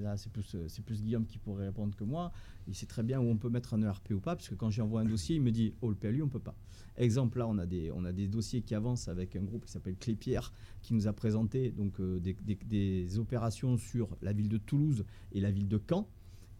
Là, 0.00 0.16
c'est 0.16 0.32
plus, 0.32 0.56
plus 0.84 1.02
Guillaume 1.02 1.26
qui 1.26 1.38
pourrait 1.38 1.66
répondre 1.66 1.94
que 1.94 2.04
moi. 2.04 2.32
Il 2.66 2.74
sait 2.74 2.86
très 2.86 3.02
bien 3.02 3.20
où 3.20 3.24
on 3.24 3.36
peut 3.36 3.50
mettre 3.50 3.74
un 3.74 3.82
ERP 3.82 4.12
ou 4.12 4.20
pas, 4.20 4.36
parce 4.36 4.48
que 4.48 4.54
quand 4.54 4.70
j'envoie 4.70 5.00
un 5.00 5.04
dossier, 5.04 5.36
il 5.36 5.42
me 5.42 5.50
dit 5.50 5.74
Oh, 5.82 5.90
le 5.90 5.94
PLU, 5.94 6.22
on 6.22 6.26
ne 6.26 6.30
peut 6.30 6.38
pas. 6.38 6.56
Exemple, 6.96 7.38
là, 7.38 7.48
on 7.48 7.58
a, 7.58 7.66
des, 7.66 7.90
on 7.92 8.04
a 8.04 8.12
des 8.12 8.28
dossiers 8.28 8.62
qui 8.62 8.74
avancent 8.74 9.08
avec 9.08 9.36
un 9.36 9.42
groupe 9.42 9.64
qui 9.66 9.72
s'appelle 9.72 9.96
Clépierre, 9.96 10.52
qui 10.82 10.94
nous 10.94 11.06
a 11.06 11.12
présenté 11.12 11.70
donc, 11.70 12.00
euh, 12.00 12.20
des, 12.20 12.34
des, 12.66 13.18
opérations 13.18 13.76
sur 13.76 14.16
la 14.22 14.32
ville 14.32 14.48
de 14.48 14.58
Toulouse 14.58 15.04
et 15.32 15.40
la 15.40 15.50
ville 15.50 15.68
de 15.68 15.80
Caen. 15.88 16.08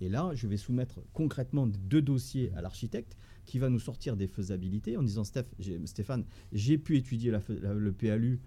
Et 0.00 0.08
là, 0.08 0.32
je 0.34 0.48
vais 0.48 0.56
soumettre 0.56 1.00
concrètement 1.12 1.66
deux 1.66 2.02
dossiers 2.02 2.52
à 2.54 2.62
l'architecte 2.62 3.16
qui 3.46 3.58
va 3.58 3.68
nous 3.68 3.78
sortir 3.78 4.16
des 4.16 4.26
faisabilités 4.26 4.96
en 4.96 5.02
disant 5.02 5.22
Stéphane, 5.24 6.24
j'ai 6.52 6.78
pu 6.78 6.96
étudier 6.96 7.30
le 7.30 7.92
PLU 7.92 8.40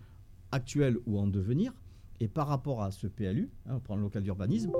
actuel 0.51 0.97
ou 1.05 1.17
en 1.17 1.27
devenir 1.27 1.73
et 2.19 2.27
par 2.27 2.47
rapport 2.47 2.81
à 2.81 2.91
ce 2.91 3.07
PLU, 3.07 3.51
hein, 3.65 3.75
on 3.75 3.79
prend 3.79 3.95
le 3.95 4.01
local 4.01 4.23
d'urbanisme, 4.23 4.71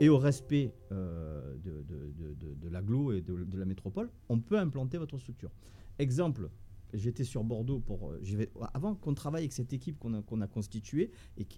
et 0.00 0.08
au 0.08 0.18
respect 0.18 0.74
euh, 0.92 1.56
de, 1.64 1.82
de, 1.82 2.54
de, 2.54 2.68
l'aglo 2.68 3.12
et 3.12 3.20
de, 3.20 3.58
la 3.58 3.64
métropole, 3.64 4.10
on 4.28 4.38
peut 4.38 4.58
implanter 4.58 4.98
votre 4.98 5.18
structure. 5.18 5.50
Exemple, 5.98 6.50
j'étais 6.94 7.24
sur 7.24 7.42
Bordeaux 7.42 7.80
pour. 7.80 8.10
Euh, 8.10 8.20
vais, 8.22 8.50
avant 8.74 8.94
qu'on 8.94 9.14
travaille 9.14 9.42
avec 9.42 9.52
cette 9.52 9.72
équipe 9.72 9.98
qu'on 9.98 10.14
a, 10.14 10.22
qu'on 10.22 10.40
a 10.40 10.46
constituée, 10.46 11.10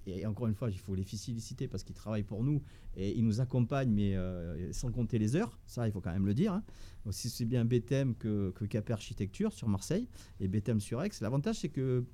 et, 0.07 0.25
encore 0.27 0.46
une 0.46 0.55
fois, 0.55 0.70
il 0.70 0.79
faut 0.79 0.94
les 0.94 1.05
féliciter 1.05 1.68
parce 1.68 1.85
qu'ils 1.85 1.94
travaillent 1.94 2.23
pour 2.23 2.42
nous 2.42 2.62
et 2.96 3.16
ils 3.16 3.25
nous 3.25 3.40
accompagnent, 3.40 3.92
mais 3.92 4.16
euh, 4.16 4.73
sans 4.73 4.90
compter 4.90 5.18
les 5.18 5.37
heures, 5.37 5.59
ça 5.66 5.87
il 5.87 5.92
faut 5.92 6.01
quand 6.01 6.12
même 6.12 6.27
le 6.27 6.35
dire. 6.35 6.55
Hein. 6.55 6.64
Aussi, 7.05 7.29
c'est 7.29 7.44
bien 7.44 7.64
BTM 7.64 8.14
que, 8.14 8.51
que 8.51 8.64
Cap 8.64 8.88
Architecture 8.90 9.53
sur 9.53 9.68
Marseille 9.68 10.09
et 10.40 10.49
BTM 10.49 10.81
sur 10.81 11.03
Aix. 11.03 11.11
L'avantage, 11.20 11.61
c'est 11.61 11.68
que 11.68 12.05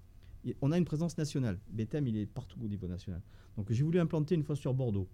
on 0.61 0.73
a 0.73 0.79
une 0.79 0.85
présence 0.85 1.17
nationale. 1.19 1.59
BTM, 1.71 2.07
il 2.09 2.17
est 2.19 2.27
partout 2.27 2.59
au 2.63 2.69
niveau 2.69 2.87
national. 2.87 3.23
Donc 3.57 3.73
j'ai 3.73 3.83
voulu 3.83 3.99
implanter 3.99 4.35
une 4.35 4.43
fois 4.43 4.57
sur 4.57 4.75
Bordeaux. 4.75 5.09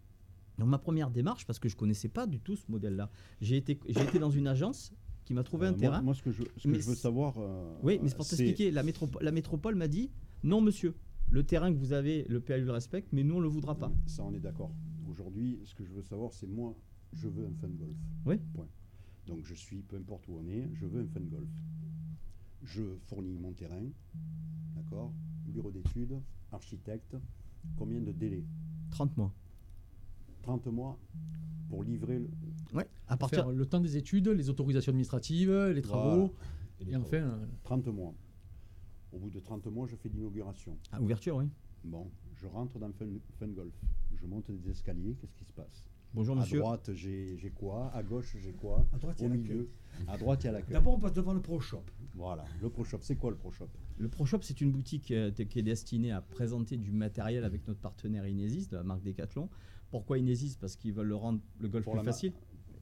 Dans 0.59 0.66
ma 0.66 0.79
première 0.79 1.11
démarche, 1.11 1.47
parce 1.47 1.59
que 1.59 1.68
je 1.68 1.75
ne 1.75 1.79
connaissais 1.79 2.09
pas 2.09 2.27
du 2.27 2.38
tout 2.38 2.57
ce 2.57 2.71
modèle-là, 2.71 3.11
j'ai 3.40 3.57
été, 3.57 3.79
été 3.87 4.18
dans 4.18 4.31
une 4.31 4.47
agence 4.47 4.92
qui 5.25 5.33
m'a 5.33 5.42
trouvé 5.42 5.66
un 5.66 5.73
euh, 5.73 5.77
terrain. 5.77 6.03
Moi, 6.03 6.14
ce 6.14 6.23
que 6.23 6.31
je, 6.31 6.42
veux 6.68 6.95
savoir. 6.95 7.38
Euh, 7.38 7.75
oui, 7.83 7.99
mais 8.03 8.09
c'est 8.09 8.16
pour 8.16 8.27
t'expliquer. 8.27 8.71
La, 8.71 8.83
la 9.21 9.33
métropole 9.33 9.75
m'a 9.77 9.88
dit 9.88 10.11
non, 10.42 10.61
monsieur, 10.61 10.95
le 11.31 11.42
terrain 11.42 11.73
que 11.73 11.79
vous 11.79 11.92
avez, 11.92 12.27
le 12.29 12.40
PAU 12.40 12.64
le 12.64 12.73
respecte, 12.73 13.09
mais 13.12 13.23
nous, 13.23 13.37
on 13.37 13.38
ne 13.38 13.45
le 13.45 13.49
voudra 13.49 13.77
pas. 13.77 13.92
Ça, 14.07 14.23
on 14.25 14.35
est 14.35 14.40
d'accord. 14.40 14.75
Aujourd'hui, 15.09 15.61
ce 15.64 15.75
que 15.75 15.85
je 15.85 15.92
veux 15.92 16.03
savoir, 16.03 16.33
c'est 16.33 16.47
moi, 16.47 16.77
je 17.12 17.29
veux 17.29 17.47
un 17.47 17.55
fun 17.55 17.68
golf. 17.68 17.97
Oui. 18.27 18.38
Point. 18.53 18.68
Donc, 19.27 19.45
je 19.45 19.55
suis, 19.55 19.83
peu 19.83 19.97
importe 19.97 20.29
où 20.29 20.37
on 20.37 20.47
est, 20.49 20.68
je 20.75 20.85
veux 20.85 21.01
un 21.01 21.07
fun 21.07 21.21
golf 21.21 21.49
je 22.64 22.83
fournis 23.07 23.38
mon 23.38 23.53
terrain, 23.53 23.88
d'accord 24.93 25.13
Bureau 25.47 25.71
d'études, 25.71 26.21
architecte. 26.53 27.17
Combien 27.77 28.01
de 28.01 28.13
délais 28.13 28.45
30 28.91 29.17
mois. 29.17 29.33
30 30.43 30.67
mois 30.67 30.99
pour 31.69 31.83
livrer 31.83 32.19
le. 32.19 32.29
Ouais, 32.75 32.89
à 33.07 33.17
partir 33.17 33.51
le 33.51 33.67
temps 33.67 33.81
des 33.81 33.97
études, 33.97 34.29
les 34.29 34.51
autorisations 34.51 34.91
administratives, 34.91 35.53
les 35.53 35.83
travaux. 35.83 36.35
Et, 36.81 36.97
enfin. 36.97 37.39
30 37.63 37.87
euh, 37.87 37.93
mois. 37.93 38.15
Au 39.13 39.19
bout 39.19 39.31
de 39.31 39.41
30 39.41 39.67
mois, 39.67 39.87
je 39.87 39.97
fais 39.97 40.09
l'inauguration. 40.09 40.77
À 40.91 41.01
ouverture, 41.01 41.37
oui. 41.37 41.49
Bon, 41.85 42.11
je 42.35 42.47
rentre 42.47 42.79
dans 42.79 42.91
Fun 42.93 43.49
Golf. 43.49 43.75
Je 44.15 44.27
monte 44.27 44.51
des 44.51 44.71
escaliers, 44.71 45.15
qu'est-ce 45.21 45.35
qui 45.35 45.45
se 45.45 45.53
passe? 45.53 45.92
Bonjour 46.14 46.37
monsieur. 46.37 46.59
À 46.59 46.62
droite, 46.62 46.90
j'ai 46.94 47.53
quoi? 47.55 47.90
À 47.94 48.03
gauche, 48.03 48.37
j'ai 48.38 48.53
quoi? 48.53 48.87
À 48.92 48.98
droite, 48.98 49.22
Au 49.22 49.29
milieu. 49.29 49.70
À 50.07 50.18
droite, 50.18 50.44
il 50.44 50.46
y 50.46 50.48
a 50.51 50.53
l'accueil. 50.53 50.75
D'abord, 50.75 50.94
on 50.94 50.98
passe 50.98 51.14
devant 51.14 51.33
le 51.33 51.40
Pro 51.40 51.59
Shop. 51.59 51.85
Voilà, 52.14 52.44
le 52.61 52.68
Pro 52.68 52.85
Shop. 52.85 52.98
C'est 53.01 53.16
quoi 53.16 53.31
le 53.31 53.37
Pro 53.37 53.51
Shop 53.51 53.68
Le 53.96 54.09
Pro 54.09 54.27
Shop, 54.27 54.40
c'est 54.42 54.61
une 54.61 54.72
boutique 54.72 55.11
euh, 55.11 55.31
qui 55.31 55.59
est 55.59 55.62
destinée 55.62 56.12
à 56.12 56.20
présenter 56.20 56.77
du 56.77 56.92
matériel 56.92 57.44
avec 57.44 57.66
notre 57.66 57.81
partenaire 57.81 58.27
Inesis, 58.27 58.68
de 58.68 58.77
la 58.77 58.83
marque 58.83 59.03
Decathlon. 59.03 59.48
Pourquoi 59.90 60.18
Inesis? 60.18 60.57
Parce 60.61 60.77
qu'ils 60.77 60.92
veulent 60.92 61.09
le 61.09 61.16
rendre 61.16 61.40
le 61.61 61.68
golf 61.68 61.87
plus 61.87 62.05
facile. 62.05 62.33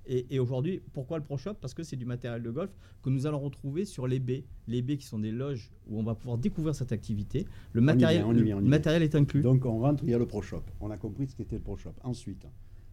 Et, 0.06 0.40
aujourd'hui, 0.40 0.82
pourquoi 0.92 1.18
le 1.18 1.24
Pro 1.24 1.36
Shop 1.36 1.54
Parce 1.54 1.72
que 1.72 1.84
c'est 1.84 1.94
du 1.94 2.06
matériel 2.06 2.42
de 2.42 2.50
golf 2.50 2.70
que 3.00 3.10
nous 3.10 3.26
allons 3.26 3.38
retrouver 3.38 3.84
sur 3.84 4.08
les 4.08 4.18
baies. 4.18 4.44
Les 4.66 4.82
baies 4.82 4.96
qui 4.96 5.06
sont 5.06 5.20
des 5.20 5.30
loges 5.30 5.70
où 5.86 6.00
on 6.00 6.02
va 6.02 6.16
pouvoir 6.16 6.36
découvrir 6.36 6.74
cette 6.74 6.90
activité. 6.90 7.46
Le 7.74 7.80
matériel, 7.80 8.26
le 8.28 8.60
matériel 8.62 9.04
est 9.04 9.14
inclus. 9.14 9.42
Donc 9.42 9.64
on 9.66 9.78
rentre, 9.78 10.02
il 10.02 10.10
y 10.10 10.14
a 10.14 10.18
le 10.18 10.26
Pro 10.26 10.42
Shop. 10.42 10.64
On 10.80 10.90
a 10.90 10.96
compris 10.96 11.28
ce 11.28 11.36
qu'était 11.36 11.56
le 11.56 11.62
Pro 11.62 11.76
Shop. 11.76 11.92
Ensuite, 12.02 12.44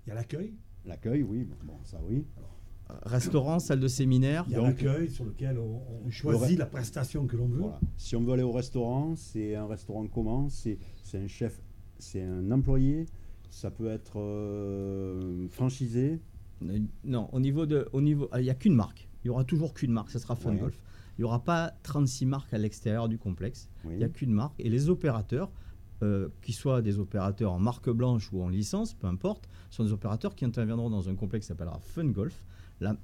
il 0.08 0.12
y 0.12 0.14
a 0.14 0.16
l'accueil 0.16 0.54
L'accueil, 0.86 1.22
oui, 1.22 1.46
bon, 1.66 1.74
ça 1.84 2.00
oui. 2.08 2.26
Restaurant, 3.04 3.60
salle 3.60 3.82
de 3.82 3.90
séminaire. 3.90 4.46
Il 4.48 4.54
y 4.54 4.56
a 4.56 4.62
l'accueil 4.62 5.10
sur 5.10 5.26
lequel 5.26 5.60
on, 5.60 6.10
choisit 6.10 6.58
la 6.58 6.66
prestation 6.66 7.28
que 7.28 7.36
l'on 7.36 7.50
veut. 7.50 7.66
Si 7.98 8.16
on 8.16 8.24
veut 8.24 8.32
aller 8.32 8.44
au 8.44 8.54
restaurant, 8.54 9.18
c'est 9.18 9.56
un 9.56 9.68
restaurant 9.68 10.08
comment 10.08 10.48
C'est 10.48 10.80
un 11.14 11.28
chef, 11.28 11.62
c'est 12.00 12.24
un 12.24 12.50
employé, 12.52 13.06
ça 13.50 13.70
peut 13.70 13.90
être 13.90 14.18
euh, 14.18 15.50
franchisé 15.50 16.22
Non, 17.04 17.28
au 17.34 17.42
niveau 17.42 17.66
de, 17.66 17.90
au 17.92 18.00
niveau, 18.00 18.30
il 18.38 18.44
n'y 18.44 18.50
a 18.50 18.56
qu'une 18.56 18.76
marque. 18.76 19.10
Il 19.26 19.28
n'y 19.28 19.32
aura 19.32 19.44
toujours 19.44 19.74
qu'une 19.74 19.92
marque, 19.92 20.12
ce 20.12 20.20
sera 20.20 20.38
Fun 20.38 20.56
Golf. 20.56 20.82
Il 21.18 21.22
n'y 21.22 21.26
aura 21.26 21.44
pas 21.44 21.74
36 21.84 22.26
marques 22.28 22.54
à 22.54 22.58
l'extérieur 22.58 23.10
du 23.10 23.18
complexe. 23.18 23.70
Il 23.84 23.98
n'y 23.98 24.06
a 24.06 24.10
qu'une 24.10 24.32
marque. 24.32 24.58
Et 24.58 24.70
les 24.70 24.90
opérateurs, 24.90 25.52
euh, 26.04 26.30
qu'ils 26.42 26.54
soient 26.54 26.82
des 26.82 27.00
opérateurs 27.00 27.54
en 27.54 27.60
marque 27.60 27.90
blanche 27.90 28.32
ou 28.32 28.44
en 28.44 28.50
licence, 28.50 28.94
peu 28.94 29.08
importe, 29.08 29.50
sont 29.70 29.84
des 29.84 29.92
opérateurs 29.92 30.36
qui 30.36 30.46
interviendront 30.46 30.90
dans 30.90 31.10
un 31.10 31.16
complexe 31.16 31.46
qui 31.46 31.48
s'appellera 31.48 31.80
Fun 31.80 32.06
Golf. 32.06 32.46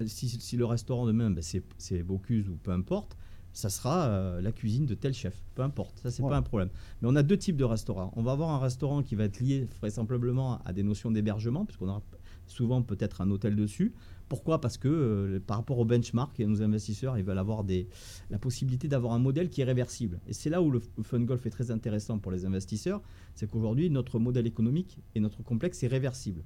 si, 0.06 0.56
le 0.56 0.64
restaurant 0.64 1.06
demain, 1.06 1.30
ben 1.30 1.42
c'est 1.42 2.02
Bocuse 2.02 2.48
ou 2.48 2.56
peu 2.56 2.70
importe, 2.70 3.16
ça 3.52 3.70
sera 3.70 4.06
euh, 4.06 4.40
la 4.40 4.52
cuisine 4.52 4.84
de 4.84 4.94
tel 4.94 5.14
chef, 5.14 5.34
peu 5.54 5.62
importe, 5.62 6.00
ça 6.00 6.10
c'est 6.10 6.22
pas 6.22 6.36
un 6.36 6.42
problème. 6.42 6.70
Mais 7.00 7.08
on 7.08 7.16
a 7.16 7.22
deux 7.22 7.36
types 7.38 7.56
de 7.56 7.64
restaurants. 7.64 8.12
On 8.16 8.22
va 8.22 8.32
avoir 8.32 8.50
un 8.50 8.58
restaurant 8.58 9.02
qui 9.02 9.14
va 9.14 9.24
être 9.24 9.40
lié 9.40 9.68
vraisemblablement 9.78 10.58
à 10.64 10.72
des 10.72 10.82
notions 10.82 11.10
d'hébergement, 11.10 11.64
puisqu'on 11.64 11.88
aura 11.88 12.02
souvent 12.46 12.82
peut-être 12.82 13.20
un 13.20 13.30
hôtel 13.30 13.56
dessus. 13.56 13.94
Pourquoi? 14.28 14.60
Parce 14.60 14.78
que 14.78 14.88
euh, 14.88 15.40
par 15.40 15.58
rapport 15.58 15.78
au 15.78 15.84
benchmark 15.84 16.38
et 16.40 16.46
nos 16.46 16.62
investisseurs, 16.62 17.18
ils 17.18 17.24
veulent 17.24 17.38
avoir 17.38 17.64
des, 17.64 17.88
la 18.30 18.38
possibilité 18.38 18.88
d'avoir 18.88 19.12
un 19.12 19.18
modèle 19.18 19.50
qui 19.50 19.60
est 19.60 19.64
réversible. 19.64 20.20
Et 20.26 20.32
c'est 20.32 20.50
là 20.50 20.62
où 20.62 20.70
le, 20.70 20.80
fund 21.02 21.24
golf 21.24 21.44
est 21.46 21.50
très 21.50 21.70
intéressant 21.70 22.18
pour 22.18 22.32
les 22.32 22.44
investisseurs, 22.46 23.02
c'est 23.34 23.50
qu'aujourd'hui, 23.50 23.90
notre 23.90 24.18
modèle 24.18 24.46
économique 24.46 24.98
et 25.14 25.20
notre 25.20 25.42
complexe 25.42 25.82
est 25.82 25.88
réversible. 25.88 26.42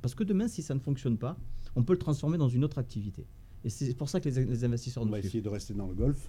parce 0.00 0.14
que 0.14 0.24
demain, 0.24 0.48
si 0.48 0.62
ça 0.62 0.74
ne 0.74 0.80
fonctionne 0.80 1.18
pas, 1.18 1.36
on 1.76 1.82
peut 1.82 1.92
le 1.92 1.98
transformer 1.98 2.38
dans 2.38 2.48
une 2.48 2.64
autre 2.64 2.78
activité. 2.78 3.26
Et 3.64 3.70
c'est 3.70 3.94
pour 3.94 4.08
ça 4.08 4.20
que 4.20 4.28
les, 4.28 4.64
investisseurs... 4.64 5.04
On 5.04 5.06
va 5.06 5.20
essayer 5.20 5.40
de 5.40 5.48
rester 5.48 5.74
dans 5.74 5.86
le 5.86 5.94
golf. 5.94 6.28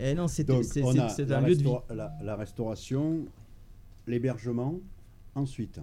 et 0.00 0.14
non, 0.14 0.28
c'est 0.28 0.48
un 0.50 1.40
lieu 1.42 1.56
de 1.56 1.62
vie. 1.62 1.70
La, 1.90 2.16
la 2.22 2.36
restauration, 2.36 3.26
l'hébergement, 4.06 4.80
ensuite. 5.34 5.80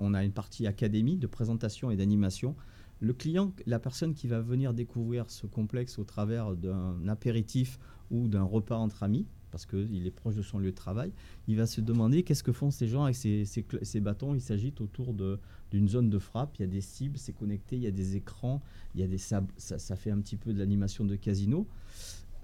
On 0.00 0.12
a 0.12 0.24
une 0.24 0.32
partie 0.32 0.66
académie 0.66 1.16
de 1.16 1.26
présentation 1.26 1.90
et 1.90 1.96
d'animation 1.96 2.56
le 3.00 3.12
client, 3.12 3.52
la 3.66 3.78
personne 3.78 4.14
qui 4.14 4.26
va 4.26 4.40
venir 4.40 4.72
découvrir 4.72 5.30
ce 5.30 5.46
complexe 5.46 5.98
au 5.98 6.04
travers 6.04 6.56
d'un 6.56 7.06
apéritif 7.08 7.78
ou 8.10 8.28
d'un 8.28 8.42
repas 8.42 8.76
entre 8.76 9.02
amis, 9.02 9.26
parce 9.50 9.66
qu'il 9.66 10.06
est 10.06 10.10
proche 10.10 10.34
de 10.34 10.42
son 10.42 10.58
lieu 10.58 10.70
de 10.70 10.76
travail, 10.76 11.12
il 11.46 11.56
va 11.56 11.66
se 11.66 11.80
demander 11.80 12.22
qu'est-ce 12.22 12.42
que 12.42 12.52
font 12.52 12.70
ces 12.70 12.88
gens 12.88 13.04
avec 13.04 13.16
ces, 13.16 14.00
bâtons. 14.00 14.34
Ils 14.34 14.40
s'agitent 14.40 14.80
autour 14.80 15.14
d'une 15.14 15.88
zone 15.88 16.10
de 16.10 16.18
frappe. 16.18 16.56
Il 16.58 16.62
y 16.62 16.64
a 16.64 16.68
des 16.68 16.80
cibles, 16.80 17.18
c'est 17.18 17.32
connecté, 17.32 17.76
il 17.76 17.82
y 17.82 17.86
a 17.86 17.90
des 17.90 18.16
écrans, 18.16 18.62
il 18.94 19.00
y 19.00 19.04
a 19.04 19.06
des 19.06 19.18
ça, 19.18 19.42
ça 19.56 19.96
fait 19.96 20.10
un 20.10 20.20
petit 20.20 20.36
peu 20.36 20.52
de 20.52 20.58
l'animation 20.58 21.04
de 21.04 21.16
casino. 21.16 21.66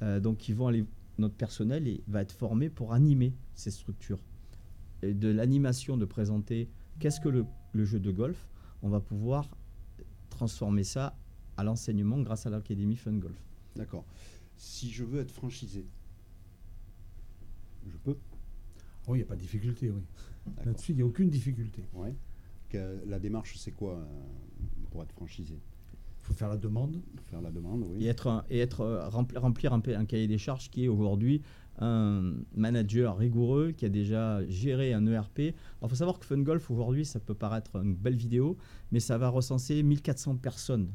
Euh, 0.02 0.20
donc 0.20 0.48
ils 0.48 0.54
vont 0.54 0.68
aller, 0.68 0.84
notre 1.18 1.34
personnel 1.34 2.00
va 2.08 2.22
être 2.22 2.32
formé 2.32 2.70
pour 2.70 2.92
animer 2.92 3.34
ces 3.54 3.70
structures. 3.70 4.20
Et 5.02 5.14
de 5.14 5.28
l'animation 5.28 5.96
de 5.96 6.04
présenter 6.04 6.68
qu'est-ce 6.98 7.20
que 7.20 7.28
le 7.28 7.84
jeu 7.84 8.00
de 8.00 8.10
golf, 8.10 8.48
on 8.82 8.88
va 8.88 9.00
pouvoir 9.00 9.48
transformer 10.42 10.82
ça 10.82 11.16
à 11.56 11.62
l'enseignement 11.62 12.18
grâce 12.20 12.46
à 12.46 12.50
l'Académie 12.50 12.96
Fun 12.96 13.12
Golf. 13.12 13.40
D'accord. 13.76 14.04
Si 14.56 14.90
je 14.90 15.04
veux 15.04 15.20
être 15.20 15.30
franchisé, 15.30 15.86
je 17.86 17.96
peux 17.98 18.16
Oui, 19.06 19.18
il 19.18 19.20
n'y 19.20 19.22
a 19.22 19.26
pas 19.26 19.36
de 19.36 19.40
difficulté, 19.40 19.90
oui. 19.90 20.02
Là-dessus, 20.64 20.92
il 20.92 20.96
n'y 20.96 21.02
a 21.02 21.06
aucune 21.06 21.30
difficulté. 21.30 21.84
Ouais. 21.94 22.12
la 23.06 23.20
démarche, 23.20 23.56
c'est 23.56 23.70
quoi 23.70 23.98
euh, 23.98 24.04
pour 24.90 25.04
être 25.04 25.12
franchisé? 25.12 25.54
Il 25.54 26.24
faut 26.24 26.34
faire 26.34 26.48
la 26.48 26.56
demande. 26.56 27.00
Faire 27.26 27.40
la 27.40 27.52
demande, 27.52 27.84
oui. 27.86 28.04
Et 28.04 28.08
être, 28.08 28.44
et 28.50 28.58
être 28.58 28.80
euh, 28.80 29.08
remplir, 29.08 29.72
un, 29.72 29.80
un, 29.86 30.04
cahier 30.04 30.26
des 30.26 30.38
charges 30.38 30.70
qui 30.70 30.86
est 30.86 30.88
aujourd'hui 30.88 31.40
un 31.78 32.34
manager 32.54 33.16
rigoureux 33.16 33.72
qui 33.72 33.84
a 33.84 33.88
déjà 33.88 34.46
géré 34.48 34.92
un 34.92 35.06
ERP. 35.06 35.38
Il 35.38 35.88
faut 35.88 35.94
savoir 35.94 36.18
que 36.18 36.26
FunGolf, 36.26 36.70
aujourd'hui, 36.70 37.04
ça 37.04 37.18
peut 37.18 37.34
paraître 37.34 37.76
une 37.76 37.94
belle 37.94 38.16
vidéo, 38.16 38.56
mais 38.90 39.00
ça 39.00 39.18
va 39.18 39.28
recenser 39.28 39.82
1400 39.82 40.36
personnes 40.36 40.92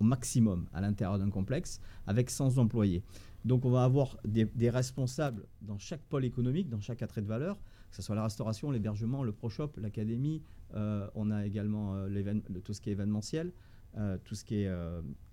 au 0.00 0.04
maximum 0.04 0.66
à 0.72 0.80
l'intérieur 0.80 1.18
d'un 1.18 1.30
complexe, 1.30 1.80
avec 2.06 2.30
100 2.30 2.58
employés. 2.58 3.02
Donc 3.44 3.64
on 3.64 3.70
va 3.70 3.84
avoir 3.84 4.16
des, 4.24 4.70
responsables 4.70 5.46
dans 5.60 5.78
chaque 5.78 6.02
pôle 6.02 6.24
économique, 6.24 6.68
dans 6.68 6.80
chaque 6.80 7.02
attrait 7.02 7.20
de 7.20 7.26
valeur, 7.26 7.60
que 7.90 7.96
ce 7.96 8.02
soit 8.02 8.16
la 8.16 8.24
restauration, 8.24 8.70
l'hébergement, 8.70 9.22
le 9.22 9.32
pro-shop, 9.32 9.72
l'académie. 9.76 10.42
Euh, 10.74 11.08
on 11.14 11.30
a 11.30 11.46
également 11.46 11.94
euh, 11.94 12.60
tout 12.64 12.72
ce 12.72 12.80
qui 12.80 12.88
est 12.88 12.92
événementiel, 12.92 13.52
euh, 13.98 14.16
tout 14.24 14.34
ce 14.34 14.44
qui 14.44 14.62
est 14.62 14.72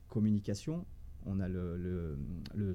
communication, 0.08 0.86
on 1.26 1.40
a 1.40 1.48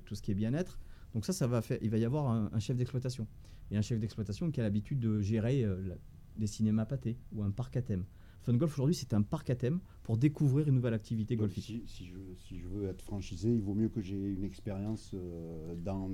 tout 0.05 0.15
ce 0.15 0.23
qui 0.23 0.31
est 0.31 0.35
bien-être. 0.35 0.79
Donc 1.17 1.25
ça, 1.25 1.33
ça 1.33 1.47
va 1.47 1.63
faire, 1.63 1.79
il 1.81 1.89
va 1.89 1.97
y 1.97 2.05
avoir 2.05 2.29
un, 2.29 2.59
chef 2.59 2.77
d'exploitation. 2.77 3.27
Et 3.71 3.79
un 3.79 3.81
chef 3.81 3.99
d'exploitation 3.99 4.51
qui 4.51 4.61
a 4.61 4.63
l'habitude 4.63 5.01
de 5.01 5.23
gérer 5.23 5.65
euh, 5.65 5.97
des 6.37 6.47
cinémas 6.47 6.85
pâtés 6.85 7.17
ou 7.33 7.43
un 7.43 7.51
parc 7.51 7.75
à 7.79 7.81
thème. 7.81 8.05
Fun 8.43 8.53
Golf 8.53 8.75
aujourd'hui, 8.75 8.95
c'est 8.95 9.15
un 9.15 9.23
parc 9.23 9.49
à 9.49 9.55
thème 9.55 9.81
pour 10.03 10.19
découvrir 10.19 10.69
une 10.69 10.75
nouvelle 10.75 10.93
activité 10.93 11.35
golfique. 11.35 11.83
Si, 11.87 12.05
je, 12.05 12.69
veux 12.69 12.87
être 12.91 13.01
franchisé, 13.01 13.51
il 13.51 13.63
vaut 13.63 13.73
mieux 13.73 13.89
que 13.89 14.03
j'ai 14.03 14.15
une 14.15 14.45
expérience 14.45 15.13
euh, 15.15 15.75
dans 15.77 16.11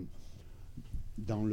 dans 1.18 1.46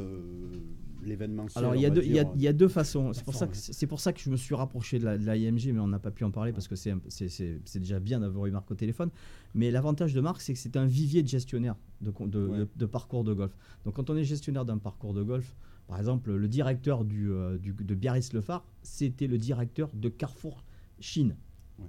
l'événement. 1.03 1.45
Alors 1.55 1.75
il 1.75 1.81
y, 1.81 1.85
a 1.85 1.89
deux, 1.89 2.03
il, 2.03 2.13
y 2.13 2.47
a, 2.47 2.53
deux 2.53 2.67
façons. 2.67 3.13
C'est 3.13 3.23
pour, 3.23 3.35
ça 3.35 3.47
que, 3.47 3.55
c'est 3.55 3.87
pour 3.87 3.99
ça 3.99 4.13
que 4.13 4.19
je 4.19 4.29
me 4.29 4.37
suis 4.37 4.55
rapproché 4.55 4.99
de 4.99 5.05
la, 5.05 5.17
de 5.17 5.71
mais 5.71 5.79
on 5.79 5.87
n'a 5.87 5.99
pas 5.99 6.11
pu 6.11 6.23
en 6.23 6.31
parler 6.31 6.53
parce 6.53 6.67
que 6.67 6.75
c'est, 6.75 6.93
c'est, 7.09 7.79
déjà 7.79 7.99
bien 7.99 8.19
d'avoir 8.19 8.45
eu 8.45 8.51
Marc 8.51 8.69
au 8.71 8.75
téléphone. 8.75 9.09
Mais 9.53 9.71
l'avantage 9.71 10.13
de 10.13 10.21
Marc, 10.21 10.41
c'est 10.41 10.53
que 10.53 10.59
c'est 10.59 10.77
un 10.77 10.85
vivier 10.85 11.23
de 11.23 11.27
gestionnaire 11.27 11.75
de, 12.01 12.11
de, 12.75 12.85
parcours 12.85 13.23
de 13.23 13.33
golf. 13.33 13.55
Donc 13.85 13.95
quand 13.95 14.09
on 14.09 14.15
est 14.15 14.23
gestionnaire 14.23 14.65
d'un 14.65 14.77
parcours 14.77 15.13
de 15.13 15.23
golf, 15.23 15.55
par 15.87 15.97
exemple, 15.97 16.31
le 16.31 16.47
directeur 16.47 17.03
du, 17.03 17.31
euh, 17.31 17.57
du 17.57 17.73
de 17.73 17.95
Biarritz 17.95 18.31
Le 18.33 18.41
Phare, 18.41 18.63
c'était 18.83 19.27
le 19.27 19.37
directeur 19.37 19.89
de 19.93 20.07
Carrefour 20.07 20.63
Chine. 20.99 21.35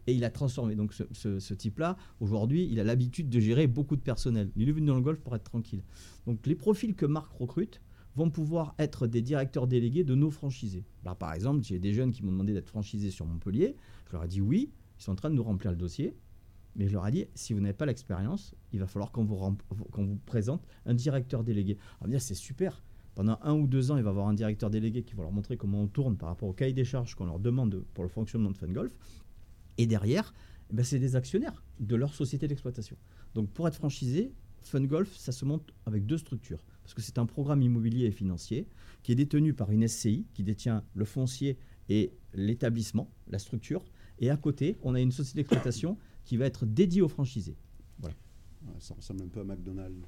Et 0.06 0.14
il 0.14 0.24
a 0.24 0.30
transformé. 0.30 0.76
Donc 0.76 0.92
ce, 0.92 1.54
type-là, 1.54 1.96
aujourd'hui, 2.20 2.68
il 2.70 2.80
a 2.80 2.84
l'habitude 2.84 3.28
de 3.28 3.40
gérer 3.40 3.66
beaucoup 3.66 3.96
de 3.96 4.02
personnel. 4.02 4.50
Il 4.56 4.68
est 4.68 4.72
venu 4.72 4.86
dans 4.86 4.96
le 4.96 5.02
golf 5.02 5.20
pour 5.20 5.34
être 5.34 5.44
tranquille. 5.44 5.82
Donc 6.26 6.46
les 6.46 6.54
profils 6.54 6.94
que 6.94 7.06
Marc 7.06 7.32
recrute 7.32 7.80
vont 8.16 8.30
pouvoir 8.30 8.74
être 8.78 9.06
des 9.06 9.22
directeurs 9.22 9.66
délégués 9.66 10.04
de 10.04 10.14
nos 10.14 10.30
franchisés. 10.30 10.84
Là, 11.04 11.14
par 11.14 11.32
exemple, 11.32 11.62
j'ai 11.62 11.78
des 11.78 11.92
jeunes 11.92 12.12
qui 12.12 12.24
m'ont 12.24 12.32
demandé 12.32 12.52
d'être 12.52 12.68
franchisés 12.68 13.10
sur 13.10 13.26
Montpellier. 13.26 13.76
Je 14.08 14.12
leur 14.12 14.24
ai 14.24 14.28
dit 14.28 14.40
oui, 14.40 14.72
ils 14.98 15.02
sont 15.02 15.12
en 15.12 15.16
train 15.16 15.30
de 15.30 15.36
nous 15.36 15.44
remplir 15.44 15.70
le 15.70 15.76
dossier. 15.76 16.16
Mais 16.76 16.86
je 16.86 16.92
leur 16.92 17.06
ai 17.06 17.10
dit, 17.10 17.26
si 17.34 17.52
vous 17.52 17.60
n'avez 17.60 17.74
pas 17.74 17.86
l'expérience, 17.86 18.54
il 18.72 18.78
va 18.78 18.86
falloir 18.86 19.10
qu'on 19.10 19.24
vous, 19.24 20.18
présente 20.26 20.66
un 20.86 20.94
directeur 20.94 21.42
délégué. 21.42 21.78
On 22.00 22.04
va 22.04 22.10
dire, 22.10 22.20
c'est 22.20 22.34
super. 22.34 22.82
Pendant 23.14 23.38
un 23.42 23.54
ou 23.54 23.66
deux 23.66 23.90
ans, 23.90 23.96
il 23.96 24.04
va 24.04 24.10
avoir 24.10 24.28
un 24.28 24.34
directeur 24.34 24.70
délégué 24.70 25.02
qui 25.02 25.14
va 25.14 25.24
leur 25.24 25.32
montrer 25.32 25.56
comment 25.56 25.82
on 25.82 25.88
tourne 25.88 26.16
par 26.16 26.28
rapport 26.28 26.48
au 26.48 26.52
cahier 26.52 26.72
des 26.72 26.84
charges 26.84 27.16
qu'on 27.16 27.26
leur 27.26 27.40
demande 27.40 27.84
pour 27.92 28.04
le 28.04 28.08
fonctionnement 28.08 28.50
de 28.50 28.56
Fun 28.56 28.68
Golf. 28.68 28.96
Et 29.78 29.86
derrière, 29.86 30.32
eh 30.70 30.74
ben, 30.74 30.84
c'est 30.84 30.98
des 30.98 31.16
actionnaires 31.16 31.64
de 31.78 31.96
leur 31.96 32.14
société 32.14 32.46
d'exploitation. 32.46 32.96
Donc 33.34 33.50
pour 33.50 33.66
être 33.66 33.74
franchisé, 33.74 34.32
FunGolf, 34.62 35.16
ça 35.16 35.32
se 35.32 35.44
monte 35.44 35.72
avec 35.86 36.06
deux 36.06 36.18
structures. 36.18 36.64
Parce 36.82 36.94
que 36.94 37.02
c'est 37.02 37.18
un 37.18 37.26
programme 37.26 37.62
immobilier 37.62 38.06
et 38.06 38.10
financier 38.10 38.66
qui 39.02 39.12
est 39.12 39.14
détenu 39.14 39.54
par 39.54 39.70
une 39.70 39.86
SCI 39.86 40.26
qui 40.34 40.42
détient 40.42 40.84
le 40.94 41.04
foncier 41.04 41.58
et 41.88 42.12
l'établissement, 42.34 43.10
la 43.28 43.38
structure. 43.38 43.84
Et 44.18 44.30
à 44.30 44.36
côté, 44.36 44.76
on 44.82 44.94
a 44.94 45.00
une 45.00 45.12
société 45.12 45.38
d'exploitation 45.40 45.96
qui 46.24 46.36
va 46.36 46.46
être 46.46 46.66
dédiée 46.66 47.02
aux 47.02 47.08
franchisés. 47.08 47.56
Voilà. 47.98 48.16
ça 48.78 48.94
ressemble 48.94 49.22
un 49.22 49.28
peu 49.28 49.40
à 49.40 49.44
McDonald's. 49.44 50.06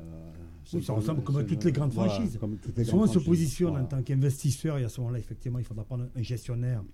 Euh, 0.00 0.32
oui, 0.74 0.82
ça 0.82 0.92
ressemble 0.92 1.22
comme 1.24 1.38
à 1.38 1.44
toutes 1.44 1.64
les 1.64 1.72
grandes 1.72 1.92
franchises. 1.92 2.38
Souvent, 2.84 3.02
on 3.02 3.06
se 3.06 3.18
positionne 3.18 3.76
en 3.76 3.84
tant 3.84 4.02
qu'investisseur 4.02 4.78
et 4.78 4.84
à 4.84 4.88
ce 4.88 5.00
moment-là, 5.00 5.18
effectivement, 5.18 5.58
il 5.58 5.64
faudra 5.64 5.84
prendre 5.84 6.08
un 6.14 6.22
gestionnaire 6.22 6.84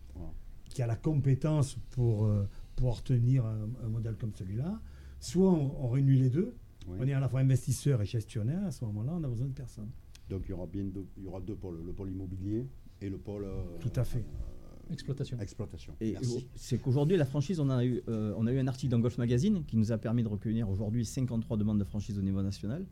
qui 0.74 0.82
a 0.82 0.86
la 0.86 0.96
compétence 0.96 1.78
pour 1.92 2.26
euh, 2.26 2.46
pouvoir 2.76 3.02
tenir 3.02 3.46
un, 3.46 3.88
modèle 3.88 4.16
comme 4.16 4.34
celui-là. 4.34 4.80
Soit 5.20 5.50
on, 5.50 5.88
réunit 5.88 6.16
les 6.16 6.28
deux, 6.28 6.54
on 6.86 7.06
est 7.06 7.14
à 7.14 7.20
la 7.20 7.28
fois 7.28 7.40
investisseur 7.40 8.02
et 8.02 8.06
gestionnaire, 8.06 8.62
à 8.66 8.70
ce 8.70 8.84
moment-là, 8.84 9.12
on 9.14 9.24
a 9.24 9.28
besoin 9.28 9.46
de 9.46 9.52
personne. 9.52 9.88
Donc 10.28 10.42
il 10.46 10.50
y 10.50 10.52
aura 10.52 10.66
bien 10.66 10.84
deux, 10.84 11.06
il 11.16 11.22
y 11.22 11.26
aura 11.26 11.40
deux 11.40 11.54
pôles, 11.54 11.80
le 11.86 11.92
pôle 11.92 12.10
immobilier 12.10 12.66
et 13.00 13.08
le 13.08 13.16
pôle... 13.16 13.44
Euh, 13.44 13.78
Tout 13.80 13.92
à 13.94 14.04
fait. 14.04 14.18
Euh, 14.18 14.92
exploitation. 14.92 15.38
Exploitation. 15.38 15.94
Et 16.00 16.16
c'est 16.56 16.78
qu'aujourd'hui, 16.78 17.16
la 17.16 17.24
franchise, 17.24 17.60
on 17.60 17.70
a, 17.70 17.84
eu, 17.84 18.02
on 18.08 18.46
a 18.46 18.52
eu 18.52 18.58
un 18.58 18.66
article 18.66 18.90
dans 18.90 18.98
Golf 18.98 19.16
Magazine 19.16 19.64
qui 19.64 19.76
nous 19.78 19.92
a 19.92 19.98
permis 19.98 20.24
de 20.24 20.28
recueillir 20.28 20.68
aujourd'hui 20.68 21.06
53 21.06 21.56
demandes 21.56 21.78
de 21.78 21.84
franchise 21.84 22.18
au 22.18 22.22
niveau 22.22 22.42
national. 22.42 22.84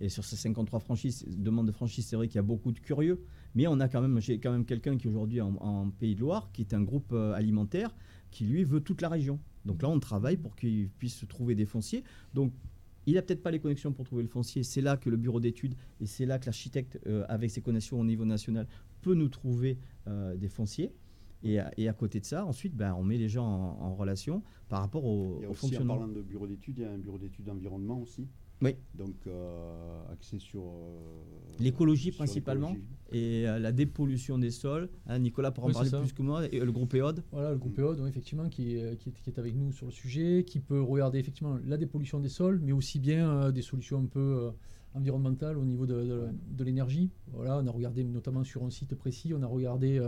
Et 0.00 0.08
sur 0.08 0.24
ces 0.24 0.36
53 0.36 0.80
franchises, 0.80 1.24
demandes 1.28 1.66
de 1.66 1.72
franchise, 1.72 2.06
c'est 2.06 2.16
vrai 2.16 2.28
qu'il 2.28 2.36
y 2.36 2.38
a 2.38 2.42
beaucoup 2.42 2.72
de 2.72 2.78
curieux. 2.78 3.24
Mais 3.54 3.66
on 3.66 3.80
a 3.80 3.88
quand 3.88 4.00
même, 4.00 4.20
j'ai 4.20 4.38
quand 4.38 4.52
même 4.52 4.64
quelqu'un 4.64 4.96
qui 4.96 5.08
aujourd'hui 5.08 5.40
en, 5.40 5.54
en, 5.56 5.90
Pays 5.90 6.14
de 6.14 6.20
Loire, 6.20 6.50
qui 6.52 6.62
est 6.62 6.74
un 6.74 6.82
groupe 6.82 7.12
euh, 7.12 7.32
alimentaire, 7.32 7.94
qui 8.30 8.44
lui 8.44 8.64
veut 8.64 8.80
toute 8.80 9.00
la 9.00 9.08
région. 9.08 9.40
Donc 9.64 9.82
là, 9.82 9.88
on 9.88 9.98
travaille 9.98 10.36
pour 10.36 10.56
qu'il 10.56 10.88
puisse 10.88 11.24
trouver 11.28 11.54
des 11.54 11.66
fonciers. 11.66 12.04
Donc 12.34 12.52
il 13.06 13.14
n'a 13.14 13.22
peut-être 13.22 13.42
pas 13.42 13.50
les 13.50 13.58
connexions 13.58 13.92
pour 13.92 14.04
trouver 14.04 14.22
le 14.22 14.28
foncier. 14.28 14.62
C'est 14.62 14.82
là 14.82 14.98
que 14.98 15.08
le 15.08 15.16
bureau 15.16 15.40
d'études 15.40 15.74
et 15.98 16.06
c'est 16.06 16.26
là 16.26 16.38
que 16.38 16.46
l'architecte, 16.46 17.00
euh, 17.06 17.24
avec 17.28 17.50
ses 17.50 17.62
connexions 17.62 17.98
au 17.98 18.04
niveau 18.04 18.26
national, 18.26 18.66
peut 19.00 19.14
nous 19.14 19.28
trouver 19.28 19.78
euh, 20.06 20.36
des 20.36 20.48
fonciers. 20.48 20.92
Et 21.42 21.58
à, 21.60 21.92
côté 21.92 22.18
de 22.18 22.24
ça, 22.24 22.44
ensuite, 22.44 22.74
ben, 22.74 22.94
on 22.94 23.04
met 23.04 23.16
les 23.16 23.28
gens 23.28 23.46
en, 23.46 23.94
relation 23.94 24.42
par 24.68 24.80
rapport 24.80 25.04
au, 25.04 25.40
il 25.40 25.54
fonctionnement. 25.54 25.94
En 25.94 25.98
parlant 25.98 26.12
de 26.12 26.20
bureau 26.20 26.48
d'études, 26.48 26.78
il 26.78 26.82
y 26.82 26.84
a 26.84 26.90
un 26.90 26.98
bureau 26.98 27.16
d'études 27.16 27.44
d'environnement 27.44 28.00
aussi. 28.00 28.26
Oui. 28.60 28.74
Donc, 28.94 29.14
euh, 29.26 30.12
axé 30.12 30.38
sur. 30.38 30.62
Euh, 30.62 30.98
l'écologie 31.60 32.10
principalement 32.12 32.74
et 33.12 33.48
euh, 33.48 33.58
la 33.58 33.72
dépollution 33.72 34.38
des 34.38 34.50
sols. 34.50 34.88
Hein, 35.06 35.18
Nicolas 35.20 35.50
pourra 35.50 35.68
en 35.68 35.72
parler 35.72 35.90
plus 35.90 36.12
que 36.12 36.22
moi. 36.22 36.46
Et 36.52 36.58
le 36.58 36.72
groupe 36.72 36.94
EOD. 36.94 37.22
Voilà, 37.30 37.52
le 37.52 37.58
groupe 37.58 37.78
EOD, 37.78 38.06
effectivement, 38.08 38.48
qui, 38.48 38.78
qui, 38.98 39.12
est, 39.26 39.38
avec 39.38 39.54
nous 39.54 39.72
sur 39.72 39.86
le 39.86 39.92
sujet, 39.92 40.44
qui 40.44 40.60
peut 40.60 40.80
regarder 40.80 41.18
effectivement 41.18 41.58
la 41.64 41.76
dépollution 41.76 42.20
des 42.20 42.28
sols, 42.28 42.60
mais 42.62 42.72
aussi 42.72 42.98
bien 42.98 43.50
des 43.52 43.62
solutions 43.62 44.00
un 44.00 44.06
peu 44.06 44.50
environnementales 44.94 45.58
au 45.58 45.64
niveau 45.64 45.86
de, 45.86 46.28
de, 46.50 46.64
l'énergie. 46.64 47.10
Voilà, 47.32 47.58
on 47.58 47.66
a 47.66 47.70
regardé 47.70 48.02
notamment 48.04 48.42
sur 48.44 48.64
un 48.64 48.70
site 48.70 48.94
précis, 48.94 49.32
on 49.34 49.42
a 49.42 49.46
regardé 49.46 50.00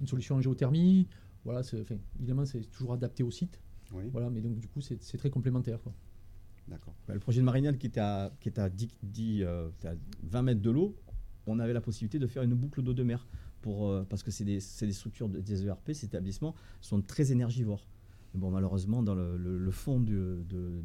une 0.00 0.06
solution 0.06 0.36
en 0.36 0.40
géothermie. 0.40 1.06
Voilà, 1.44 1.62
évidemment, 2.18 2.44
c'est 2.46 2.70
toujours 2.70 2.94
adapté 2.94 3.22
au 3.22 3.30
site. 3.30 3.60
Voilà, 4.12 4.30
mais 4.30 4.40
donc 4.40 4.58
du 4.58 4.68
coup, 4.68 4.80
c'est 4.80 4.98
très 5.18 5.30
complémentaire. 5.30 5.80
Quoi. 5.82 5.92
Bah, 6.68 7.14
le 7.14 7.20
projet 7.20 7.40
de 7.40 7.44
Marignane 7.44 7.78
qui 7.78 7.86
était 7.86 8.00
à, 8.00 8.32
qui 8.40 8.48
était 8.48 8.60
à, 8.60 8.68
10, 8.68 8.88
20 9.02 9.46
euh, 9.46 10.42
mètres 10.42 10.60
de 10.60 10.70
l'eau, 10.70 10.96
on 11.46 11.58
avait 11.58 11.72
la 11.72 11.80
possibilité 11.80 12.18
de 12.18 12.26
faire 12.26 12.42
une 12.42 12.54
boucle 12.54 12.82
d'eau 12.82 12.94
de 12.94 13.02
mer. 13.02 13.26
Pour, 13.62 13.88
euh, 13.88 14.04
parce 14.08 14.22
que 14.22 14.30
c'est 14.30 14.44
des, 14.44 14.58
des, 14.80 14.92
structures, 14.92 15.28
des 15.28 15.66
ERP, 15.66 15.92
ces 15.92 16.06
établissements 16.06 16.54
sont 16.80 17.00
très 17.02 17.32
énergivores. 17.32 17.86
Bon, 18.34 18.50
malheureusement, 18.50 19.02
dans 19.02 19.14
le, 19.14 19.70
fond 19.70 19.98
de, 19.98 20.44
de, 20.48 20.82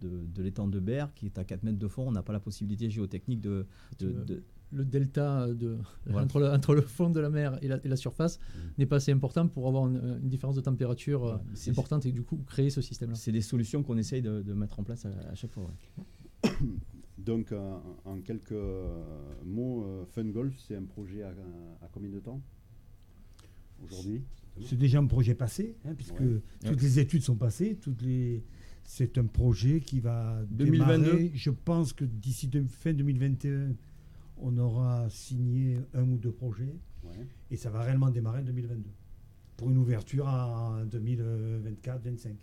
de, 0.00 0.42
l'étang 0.42 0.66
de 0.66 0.80
Berre, 0.80 1.12
qui 1.14 1.26
est 1.26 1.38
à 1.38 1.44
4 1.44 1.62
mètres 1.62 1.78
de 1.78 1.86
fond, 1.86 2.08
on 2.08 2.12
n'a 2.12 2.22
pas 2.22 2.32
la 2.32 2.40
possibilité 2.40 2.90
géotechnique 2.90 3.40
de, 3.40 3.66
le 4.72 4.84
delta 4.84 5.46
de, 5.48 5.78
entre, 6.12 6.40
le, 6.40 6.50
entre, 6.50 6.74
le, 6.74 6.82
fond 6.82 7.10
de 7.10 7.20
la 7.20 7.30
mer 7.30 7.58
et 7.62 7.88
la, 7.88 7.96
surface 7.96 8.38
mmh. 8.38 8.58
n'est 8.78 8.86
pas 8.86 8.96
assez 8.96 9.12
important 9.12 9.48
pour 9.48 9.66
avoir 9.66 9.86
une, 9.86 10.18
différence 10.20 10.56
de 10.56 10.60
température 10.60 11.24
euh, 11.24 11.36
importante 11.68 12.06
et 12.06 12.12
du 12.12 12.22
coup 12.22 12.38
créer 12.46 12.70
ce 12.70 12.80
système-là. 12.80 13.16
C'est 13.16 13.32
des 13.32 13.40
solutions 13.40 13.82
qu'on 13.82 13.96
essaye 13.96 14.22
de, 14.22 14.52
mettre 14.52 14.80
en 14.80 14.82
place 14.82 15.06
à, 15.06 15.34
chaque 15.34 15.52
fois. 15.52 15.70
Donc, 17.18 17.52
en 18.04 18.20
quelques 18.20 18.54
mots, 19.44 19.84
euh, 19.84 20.04
Fun 20.06 20.24
Golf, 20.26 20.54
c'est 20.66 20.76
un 20.76 20.84
projet 20.84 21.22
à, 21.22 21.32
combien 21.92 22.10
de 22.10 22.20
temps? 22.20 22.40
Aujourd'hui 23.84 24.22
C'est 24.64 24.78
déjà 24.78 24.98
un 24.98 25.06
projet 25.06 25.34
passé, 25.34 25.76
hein, 25.84 25.94
puisque 25.94 26.22
toutes 26.64 26.82
les 26.82 26.98
études 26.98 27.22
sont 27.22 27.36
passées, 27.36 27.76
toutes 27.80 28.02
les... 28.02 28.44
C'est 28.84 29.18
un 29.18 29.26
projet 29.26 29.80
qui 29.80 30.00
va 30.00 30.42
2022. 30.50 31.04
Démarrer, 31.04 31.32
je 31.34 31.50
pense 31.50 31.92
que 31.92 32.06
d'ici 32.06 32.50
fin 32.68 32.94
2021, 32.94 33.74
on 34.40 34.56
aura 34.58 35.08
signé 35.10 35.78
un 35.94 36.02
ou 36.02 36.16
deux 36.16 36.32
projets 36.32 36.74
et 37.50 37.56
ça 37.56 37.70
va 37.70 37.82
réellement 37.82 38.10
démarrer 38.10 38.40
en 38.40 38.44
2022 38.44 38.90
pour 39.56 39.70
une 39.70 39.78
ouverture 39.78 40.26
en 40.26 40.84
2024-25. 40.84 42.36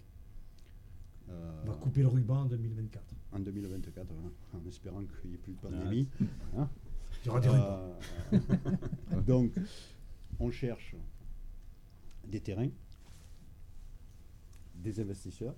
Euh, 1.30 1.62
on 1.64 1.70
va 1.70 1.76
couper 1.76 2.02
le 2.02 2.08
ruban 2.08 2.42
en 2.42 2.46
2024. 2.46 3.04
En 3.32 3.40
2024, 3.40 4.12
hein, 4.12 4.32
en 4.54 4.68
espérant 4.68 5.00
qu'il 5.00 5.30
n'y 5.30 5.36
ait 5.36 5.40
plus 5.40 5.54
de 5.54 5.58
pandémie. 5.58 6.08
Hein? 6.56 6.70
Il 7.24 7.28
y 7.28 7.30
aura 7.30 7.40
des 7.40 7.50
euh, 7.50 9.22
donc, 9.26 9.52
on 10.40 10.52
cherche 10.52 10.96
des 12.28 12.42
terrains, 12.42 12.70
des 14.76 15.00
investisseurs. 15.00 15.56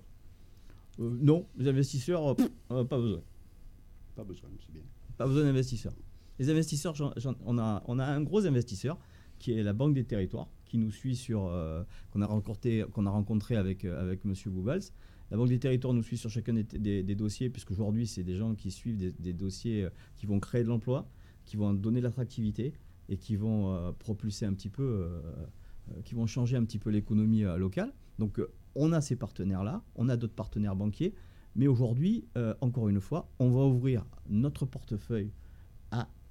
Euh, 1.00 1.18
non, 1.20 1.46
les 1.56 1.68
investisseurs, 1.68 2.36
pas 2.68 2.84
besoin. 2.84 3.22
Pas 4.14 4.24
besoin, 4.24 4.50
c'est 4.60 4.72
bien. 4.72 4.82
Pas 5.16 5.26
besoin 5.26 5.42
d'investisseurs. 5.42 5.92
Les 6.38 6.50
investisseurs, 6.50 6.94
on, 7.44 7.58
a, 7.58 7.82
un 7.88 8.22
gros 8.22 8.46
investisseur 8.46 8.98
qui 9.38 9.52
est 9.52 9.62
la 9.62 9.72
Banque 9.72 9.94
des 9.94 10.04
Territoires, 10.04 10.48
qui 10.64 10.78
nous 10.78 10.90
suit 10.90 11.16
sur, 11.16 11.46
euh, 11.46 11.82
qu'on 12.12 12.22
a 12.22 12.26
rencontré, 12.26 13.56
avec, 13.56 13.84
euh, 13.84 14.00
avec 14.00 14.24
M. 14.24 14.34
Boubals. 14.46 14.82
La 15.30 15.36
Banque 15.36 15.48
des 15.48 15.58
Territoires 15.58 15.94
nous 15.94 16.02
suit 16.02 16.16
sur 16.16 16.30
chacun 16.30 16.54
des, 16.54 17.02
des, 17.02 17.14
dossiers, 17.14 17.50
puisque 17.50 17.72
aujourd'hui, 17.72 18.06
c'est 18.06 18.22
des 18.22 18.36
gens 18.36 18.54
qui 18.54 18.70
suivent 18.70 18.96
des, 18.96 19.32
dossiers 19.32 19.84
euh, 19.84 19.90
qui 20.16 20.26
vont 20.26 20.38
créer 20.40 20.62
de 20.62 20.68
l'emploi, 20.68 21.08
qui 21.44 21.56
vont 21.56 21.74
donner 21.74 21.98
de 22.00 22.04
l'attractivité 22.04 22.72
et 23.08 23.16
qui 23.16 23.36
vont 23.36 23.94
propulser 23.98 24.44
un 24.44 24.52
petit 24.52 24.68
peu, 24.68 25.08
qui 26.04 26.14
vont 26.14 26.26
changer 26.26 26.58
un 26.58 26.64
petit 26.64 26.78
peu 26.78 26.90
l'économie 26.90 27.40
locale. 27.56 27.94
Donc, 28.18 28.38
on 28.74 28.92
a 28.92 29.00
ces 29.00 29.16
partenaires-là, 29.16 29.82
on 29.94 30.10
a 30.10 30.18
d'autres 30.18 30.34
partenaires 30.34 30.76
banquiers, 30.76 31.14
mais 31.56 31.68
aujourd'hui, 31.68 32.26
encore 32.60 32.90
une 32.90 33.00
fois, 33.00 33.30
on 33.38 33.48
va 33.48 33.64
ouvrir 33.64 34.04
notre 34.28 34.66
portefeuille 34.66 35.32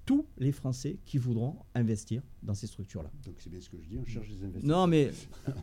tous 0.08 0.26
les 0.38 0.54
Français 0.54 0.98
qui 1.06 1.18
voudront 1.18 1.58
investir 1.76 2.24
dans 2.42 2.54
ces 2.54 2.66
structures-là. 2.66 3.12
Donc 3.26 3.36
c'est 3.40 3.50
bien 3.50 3.60
ce 3.60 3.70
que 3.70 3.78
je 3.78 3.90
dis, 3.90 3.98
on 4.00 4.06
cherche 4.06 4.30
des 4.30 4.42
investisseurs. 4.42 4.80
Non, 4.80 4.88
mais 4.88 5.12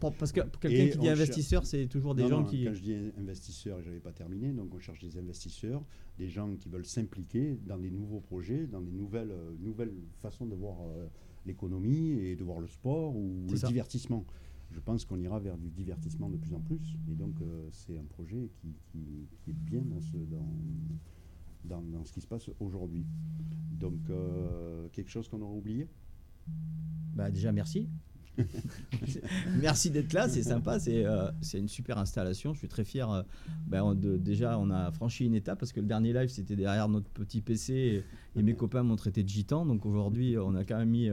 parce 0.00 0.32
que 0.32 0.42
quelqu'un 0.60 0.92
qui 0.92 0.98
dit 0.98 1.08
investisseur, 1.08 1.64
c'est 1.66 1.86
toujours 1.86 2.14
des 2.14 2.28
gens 2.28 2.44
qui... 2.44 2.64
Quand 2.64 2.74
je 2.74 2.82
dis 2.82 2.94
investisseur, 3.18 3.80
je 3.80 3.88
n'avais 3.88 4.00
pas 4.00 4.12
terminé, 4.12 4.52
donc 4.52 4.72
on 4.74 4.78
cherche 4.78 5.00
des 5.00 5.16
investisseurs, 5.16 5.82
des 6.18 6.28
gens 6.28 6.54
qui 6.56 6.68
veulent 6.68 6.84
s'impliquer 6.84 7.58
dans 7.66 7.78
des 7.78 7.90
nouveaux 7.90 8.20
projets, 8.20 8.66
dans 8.66 8.82
des 8.82 8.92
nouvelles, 8.92 9.30
euh, 9.30 9.54
nouvelles 9.60 9.94
façons 10.18 10.44
de 10.44 10.54
voir 10.54 10.76
euh, 10.82 11.06
l'économie 11.46 12.10
et 12.10 12.36
de 12.36 12.44
voir 12.44 12.60
le 12.60 12.68
sport 12.68 13.16
ou 13.16 13.46
le 13.50 13.66
divertissement. 13.66 14.26
Je 14.72 14.80
pense 14.80 15.06
qu'on 15.06 15.20
ira 15.20 15.40
vers 15.40 15.56
du 15.56 15.70
divertissement 15.70 16.28
de 16.28 16.36
plus 16.36 16.52
en 16.52 16.60
plus. 16.60 16.98
Et 17.10 17.14
donc 17.14 17.40
euh, 17.40 17.66
c'est 17.72 17.96
un 17.96 18.04
projet 18.04 18.50
qui, 18.60 18.76
qui, 18.92 19.26
est 19.48 19.54
bien 19.54 19.80
dans 19.80 20.00
ce... 20.00 20.18
Dans, 20.18 20.46
dans, 21.64 22.04
ce 22.04 22.12
qui 22.12 22.20
se 22.20 22.26
passe 22.26 22.50
aujourd'hui. 22.60 23.06
Donc, 23.72 23.98
euh, 24.10 24.88
quelque 24.92 25.10
chose 25.10 25.28
qu'on 25.28 25.40
aurait 25.42 25.56
oublié? 25.56 25.88
Bah 27.14 27.30
Déjà, 27.30 27.52
merci. 27.52 27.88
merci 29.60 29.90
d'être 29.90 30.12
là, 30.12 30.28
c'est 30.28 30.42
sympa, 30.42 30.80
c'est 30.80 31.06
euh, 31.06 31.30
une 31.54 31.68
super 31.68 31.98
installation. 31.98 32.52
Je 32.52 32.58
suis 32.58 32.68
très 32.68 32.84
fier. 32.84 33.08
Euh, 33.08 33.22
bah, 33.66 33.82
de, 33.94 34.16
déjà, 34.16 34.58
on 34.58 34.70
a 34.70 34.90
franchi 34.90 35.24
une 35.24 35.34
étape 35.34 35.60
parce 35.60 35.72
que 35.72 35.80
le 35.80 35.86
dernier 35.86 36.12
live 36.12 36.28
c'était 36.28 36.56
derrière 36.56 36.88
notre 36.88 37.08
petit 37.10 37.40
PC 37.40 38.04
et, 38.34 38.42
mes 38.42 38.54
copains 38.56 38.82
m'ont 38.82 38.96
traité 38.96 39.22
de 39.22 39.28
gitan. 39.28 39.64
Donc 39.64 39.86
aujourd'hui, 39.86 40.36
on 40.36 40.56
a 40.56 40.64
quand 40.64 40.78
même 40.78 40.90
mis 40.90 41.08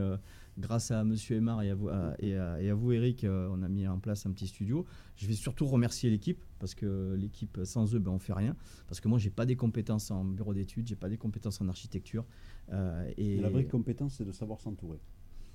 grâce 0.58 0.90
à 0.90 1.04
Monsieur 1.04 1.36
Aymar 1.36 1.62
et 1.62 1.70
à 1.70 1.74
vous, 1.74 1.88
et, 2.18 2.36
à, 2.36 2.74
vous 2.74 2.92
Eric, 2.92 3.24
euh, 3.24 3.48
on 3.50 3.62
a 3.62 3.68
mis 3.68 3.86
en 3.86 3.98
place 3.98 4.26
un 4.26 4.32
petit 4.32 4.46
studio. 4.46 4.84
Je 5.16 5.26
vais 5.26 5.34
surtout 5.34 5.66
remercier 5.66 6.10
l'équipe 6.10 6.42
parce 6.58 6.74
que 6.74 7.14
l'équipe 7.18 7.60
sans 7.64 7.94
eux, 7.94 7.98
ben, 7.98 8.10
on 8.10 8.18
fait 8.18 8.32
rien. 8.32 8.56
Parce 8.88 9.00
que 9.00 9.08
moi, 9.08 9.18
j'ai 9.18 9.30
pas 9.30 9.46
des 9.46 9.56
compétences 9.56 10.10
en 10.10 10.24
bureau 10.24 10.54
d'études, 10.54 10.86
j'ai 10.86 10.96
pas 10.96 11.08
des 11.08 11.18
compétences 11.18 11.60
en 11.60 11.68
architecture. 11.68 12.24
Euh, 12.72 13.10
et 13.16 13.40
la 13.40 13.48
vraie 13.48 13.66
compétence, 13.66 14.14
c'est 14.14 14.24
de 14.24 14.32
savoir 14.32 14.60
s'entourer. 14.60 15.00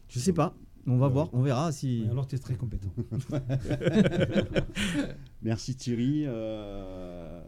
Je 0.10 0.20
sais 0.20 0.34
pas. 0.34 0.56
On 0.90 0.98
va 0.98 1.10
voir, 1.10 1.30
on 1.34 1.42
verra 1.42 1.74
si. 1.74 2.08
alors, 2.10 2.28
tu 2.28 2.38
es 2.38 2.40
très 2.40 2.56
compétent. 2.56 2.94
merci 5.42 5.76
Thierry. 5.76 6.24
Euh, 6.26 7.42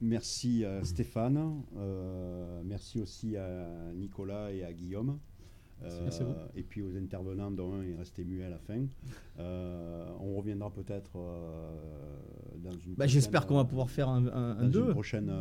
merci 0.00 0.64
Stéphane. 0.82 1.62
merci 2.64 3.00
aussi 3.00 3.36
à 3.36 3.68
Nicolas 3.94 4.52
et 4.52 4.64
à 4.64 4.72
Guillaume. 4.72 5.20
Euh, 5.84 6.34
et 6.54 6.62
puis 6.62 6.82
aux 6.82 6.96
intervenants, 6.96 7.50
dont 7.50 7.74
un 7.74 7.82
est 7.82 7.94
resté 7.94 8.24
muet 8.24 8.44
à 8.44 8.50
la 8.50 8.58
fin. 8.58 8.84
Euh, 9.38 10.08
on 10.20 10.36
reviendra 10.36 10.70
peut-être 10.70 11.10
euh, 11.16 11.70
dans 12.58 12.72
une. 12.72 12.94
Bah, 12.94 13.06
J'espère 13.06 13.46
qu'on 13.46 13.56
va 13.56 13.64
pouvoir 13.64 13.90
faire 13.90 14.08
un, 14.08 14.26
un, 14.26 14.70
Une 14.70 14.90
prochaine 14.90 15.32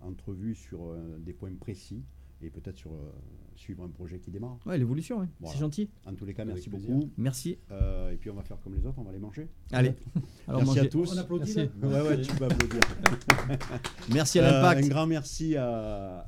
entrevue 0.00 0.54
sur 0.54 0.94
des 1.18 1.32
points 1.32 1.54
précis 1.58 2.02
et 2.42 2.50
peut-être 2.50 2.76
sur 2.76 2.90
suivre 3.56 3.84
un 3.84 3.88
projet 3.88 4.18
qui 4.18 4.30
démarre. 4.30 4.58
Ouais, 4.66 4.76
l'évolution, 4.76 5.26
c'est 5.44 5.58
gentil. 5.58 5.88
En 6.06 6.14
tous 6.14 6.24
les 6.24 6.34
cas, 6.34 6.44
merci 6.44 6.68
beaucoup. 6.68 7.10
Merci. 7.16 7.58
et 8.12 8.16
puis 8.16 8.30
on 8.30 8.34
va 8.34 8.42
faire 8.42 8.60
comme 8.60 8.74
les 8.74 8.84
autres, 8.86 8.98
on 8.98 9.04
va 9.04 9.12
les 9.12 9.18
manger. 9.18 9.48
Allez. 9.72 9.94
Alors 10.48 10.60
merci 10.60 10.80
à 10.80 10.86
tous. 10.86 11.14
On 11.14 11.18
applaudit. 11.18 11.70
Ouais, 11.82 12.00
ouais, 12.00 12.20
tu 12.20 12.34
peux 12.36 12.44
applaudir. 12.44 12.80
merci 14.12 14.38
à 14.38 14.42
l'impact. 14.42 14.84
un 14.84 14.88
grand 14.88 15.06
merci 15.06 15.56
à 15.56 16.26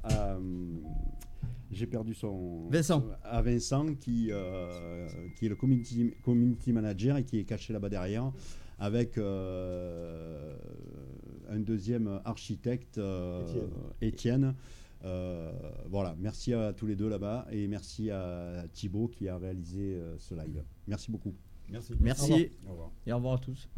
j'ai 1.70 1.86
perdu 1.86 2.14
son. 2.14 2.68
Vincent. 2.70 3.04
à 3.22 3.42
Vincent, 3.42 3.94
qui, 3.94 4.28
euh, 4.30 5.08
qui 5.36 5.46
est 5.46 5.48
le 5.48 5.56
community, 5.56 6.14
community 6.22 6.72
manager 6.72 7.16
et 7.16 7.24
qui 7.24 7.38
est 7.38 7.44
caché 7.44 7.72
là-bas 7.72 7.88
derrière, 7.88 8.32
avec 8.78 9.18
euh, 9.18 10.56
un 11.48 11.60
deuxième 11.60 12.20
architecte, 12.24 12.98
euh, 12.98 13.44
Étienne. 14.00 14.54
voilà, 15.02 16.14
merci 16.18 16.52
à 16.52 16.72
tous 16.72 16.86
les 16.86 16.96
deux 16.96 17.08
là-bas 17.08 17.46
et 17.50 17.66
merci 17.68 18.10
à 18.10 18.64
Thibaut 18.72 19.08
qui 19.08 19.28
a 19.28 19.38
réalisé 19.38 20.00
ce 20.18 20.34
live. 20.34 20.62
Merci 20.86 21.10
beaucoup. 21.10 21.34
Merci. 21.68 21.94
Merci. 22.00 22.50
Au 22.66 22.70
revoir. 22.70 22.90
Et 23.06 23.12
au 23.12 23.16
revoir 23.16 23.34
à 23.34 23.38
tous. 23.38 23.68